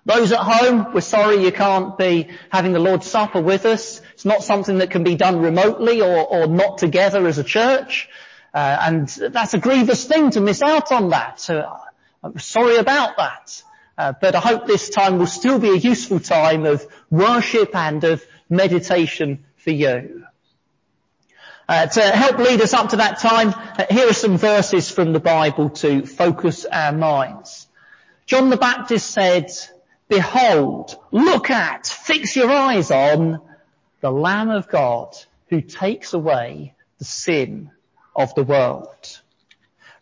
Those 0.06 0.32
at 0.32 0.40
home, 0.40 0.94
we're 0.94 1.02
sorry 1.02 1.44
you 1.44 1.52
can't 1.52 1.98
be 1.98 2.28
having 2.50 2.72
the 2.72 2.78
Lord's 2.78 3.06
Supper 3.06 3.40
with 3.40 3.66
us. 3.66 4.00
It's 4.14 4.24
not 4.24 4.42
something 4.42 4.78
that 4.78 4.90
can 4.90 5.04
be 5.04 5.14
done 5.14 5.40
remotely 5.40 6.00
or, 6.00 6.26
or 6.26 6.46
not 6.46 6.78
together 6.78 7.26
as 7.26 7.38
a 7.38 7.44
church. 7.44 8.08
Uh, 8.52 8.78
and 8.80 9.08
that's 9.08 9.54
a 9.54 9.58
grievous 9.58 10.04
thing 10.06 10.30
to 10.30 10.40
miss 10.40 10.62
out 10.62 10.90
on 10.90 11.10
that. 11.10 11.38
So 11.38 11.70
I'm 12.24 12.38
sorry 12.38 12.76
about 12.76 13.18
that. 13.18 13.62
Uh, 13.96 14.12
but 14.18 14.34
I 14.34 14.40
hope 14.40 14.66
this 14.66 14.88
time 14.88 15.18
will 15.18 15.26
still 15.26 15.58
be 15.58 15.68
a 15.68 15.76
useful 15.76 16.18
time 16.18 16.64
of 16.64 16.86
worship 17.10 17.74
and 17.76 18.02
of 18.02 18.24
meditation 18.48 19.44
for 19.56 19.70
you. 19.70 20.24
Uh, 21.70 21.86
to 21.86 22.02
help 22.02 22.36
lead 22.38 22.60
us 22.60 22.74
up 22.74 22.88
to 22.88 22.96
that 22.96 23.20
time, 23.20 23.50
uh, 23.50 23.84
here 23.88 24.08
are 24.08 24.12
some 24.12 24.36
verses 24.36 24.90
from 24.90 25.12
the 25.12 25.20
Bible 25.20 25.70
to 25.70 26.04
focus 26.04 26.64
our 26.64 26.90
minds. 26.90 27.68
John 28.26 28.50
the 28.50 28.56
Baptist 28.56 29.08
said, 29.08 29.52
Behold, 30.08 30.96
look 31.12 31.48
at, 31.48 31.86
fix 31.86 32.34
your 32.34 32.50
eyes 32.50 32.90
on 32.90 33.40
the 34.00 34.10
Lamb 34.10 34.50
of 34.50 34.68
God 34.68 35.16
who 35.48 35.60
takes 35.60 36.12
away 36.12 36.74
the 36.98 37.04
sin 37.04 37.70
of 38.16 38.34
the 38.34 38.42
world. 38.42 39.20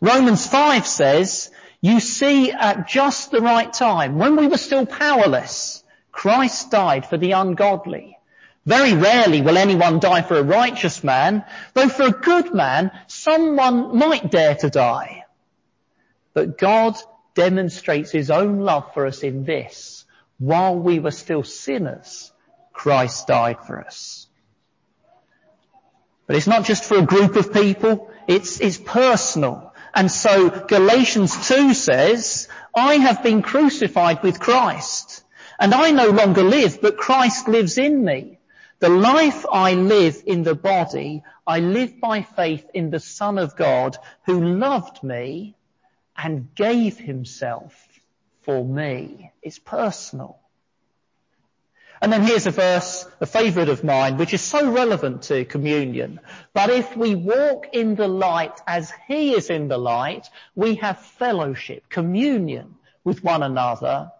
Romans 0.01 0.47
5 0.47 0.87
says, 0.87 1.51
you 1.81 1.99
see 1.99 2.51
at 2.51 2.87
just 2.87 3.29
the 3.29 3.41
right 3.41 3.71
time, 3.71 4.17
when 4.17 4.37
we 4.37 4.47
were 4.47 4.57
still 4.57 4.87
powerless, 4.87 5.83
Christ 6.11 6.71
died 6.71 7.05
for 7.05 7.17
the 7.17 7.33
ungodly. 7.33 8.18
Very 8.65 8.93
rarely 8.93 9.41
will 9.41 9.57
anyone 9.57 9.99
die 9.99 10.21
for 10.21 10.37
a 10.37 10.43
righteous 10.43 11.03
man, 11.03 11.43
though 11.73 11.89
for 11.89 12.03
a 12.03 12.11
good 12.11 12.53
man, 12.53 12.91
someone 13.07 13.97
might 13.97 14.29
dare 14.29 14.55
to 14.55 14.69
die. 14.69 15.25
But 16.33 16.57
God 16.57 16.95
demonstrates 17.35 18.11
his 18.11 18.29
own 18.29 18.59
love 18.59 18.93
for 18.93 19.05
us 19.05 19.23
in 19.23 19.43
this. 19.43 20.05
While 20.37 20.75
we 20.75 20.99
were 20.99 21.11
still 21.11 21.43
sinners, 21.43 22.31
Christ 22.73 23.27
died 23.27 23.57
for 23.65 23.79
us. 23.79 24.27
But 26.27 26.35
it's 26.35 26.47
not 26.47 26.65
just 26.65 26.83
for 26.83 26.97
a 26.97 27.05
group 27.05 27.35
of 27.35 27.51
people, 27.53 28.11
it's, 28.27 28.61
it's 28.61 28.77
personal. 28.77 29.73
And 29.93 30.11
so 30.11 30.49
Galatians 30.49 31.47
2 31.47 31.73
says, 31.73 32.47
I 32.75 32.95
have 32.95 33.23
been 33.23 33.41
crucified 33.41 34.21
with 34.21 34.39
Christ, 34.39 35.23
and 35.59 35.73
I 35.73 35.91
no 35.91 36.09
longer 36.09 36.43
live, 36.43 36.81
but 36.81 36.97
Christ 36.97 37.47
lives 37.47 37.77
in 37.77 38.05
me. 38.05 38.38
The 38.79 38.89
life 38.89 39.45
I 39.51 39.73
live 39.73 40.23
in 40.25 40.43
the 40.43 40.55
body, 40.55 41.23
I 41.45 41.59
live 41.59 41.99
by 41.99 42.21
faith 42.21 42.65
in 42.73 42.91
the 42.91 42.99
Son 42.99 43.37
of 43.37 43.57
God 43.57 43.97
who 44.25 44.41
loved 44.41 45.03
me 45.03 45.57
and 46.15 46.53
gave 46.55 46.97
himself 46.97 47.75
for 48.43 48.63
me. 48.63 49.31
It's 49.41 49.59
personal. 49.59 50.39
And 52.01 52.13
then 52.13 52.23
here's 52.23 52.47
a 52.47 52.51
verse, 52.51 53.05
a 53.19 53.25
favourite 53.25 53.67
of 53.67 53.83
mine, 53.83 54.15
which 54.15 54.33
is 54.33 54.41
so 54.41 54.71
relevant 54.71 55.23
to 55.23 55.43
communion. 55.43 56.21
But 56.53 56.69
if 56.69 56.95
we 56.95 57.15
walk 57.15 57.67
in 57.73 57.95
the 57.95 58.07
light 58.07 58.57
as 58.65 58.93
he 59.07 59.33
is 59.33 59.49
in 59.49 59.67
the 59.67 59.77
light, 59.77 60.25
we 60.55 60.75
have 60.75 60.99
fellowship, 60.99 61.89
communion 61.89 62.75
with 63.03 63.21
one 63.21 63.43
another, 63.43 64.11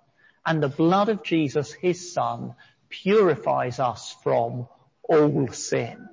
and 0.45 0.61
the 0.61 0.67
blood 0.67 1.07
of 1.07 1.23
Jesus, 1.23 1.71
his 1.71 2.11
son, 2.11 2.55
purifies 2.89 3.79
us 3.79 4.15
from 4.23 4.67
all 5.03 5.47
sin. 5.49 6.09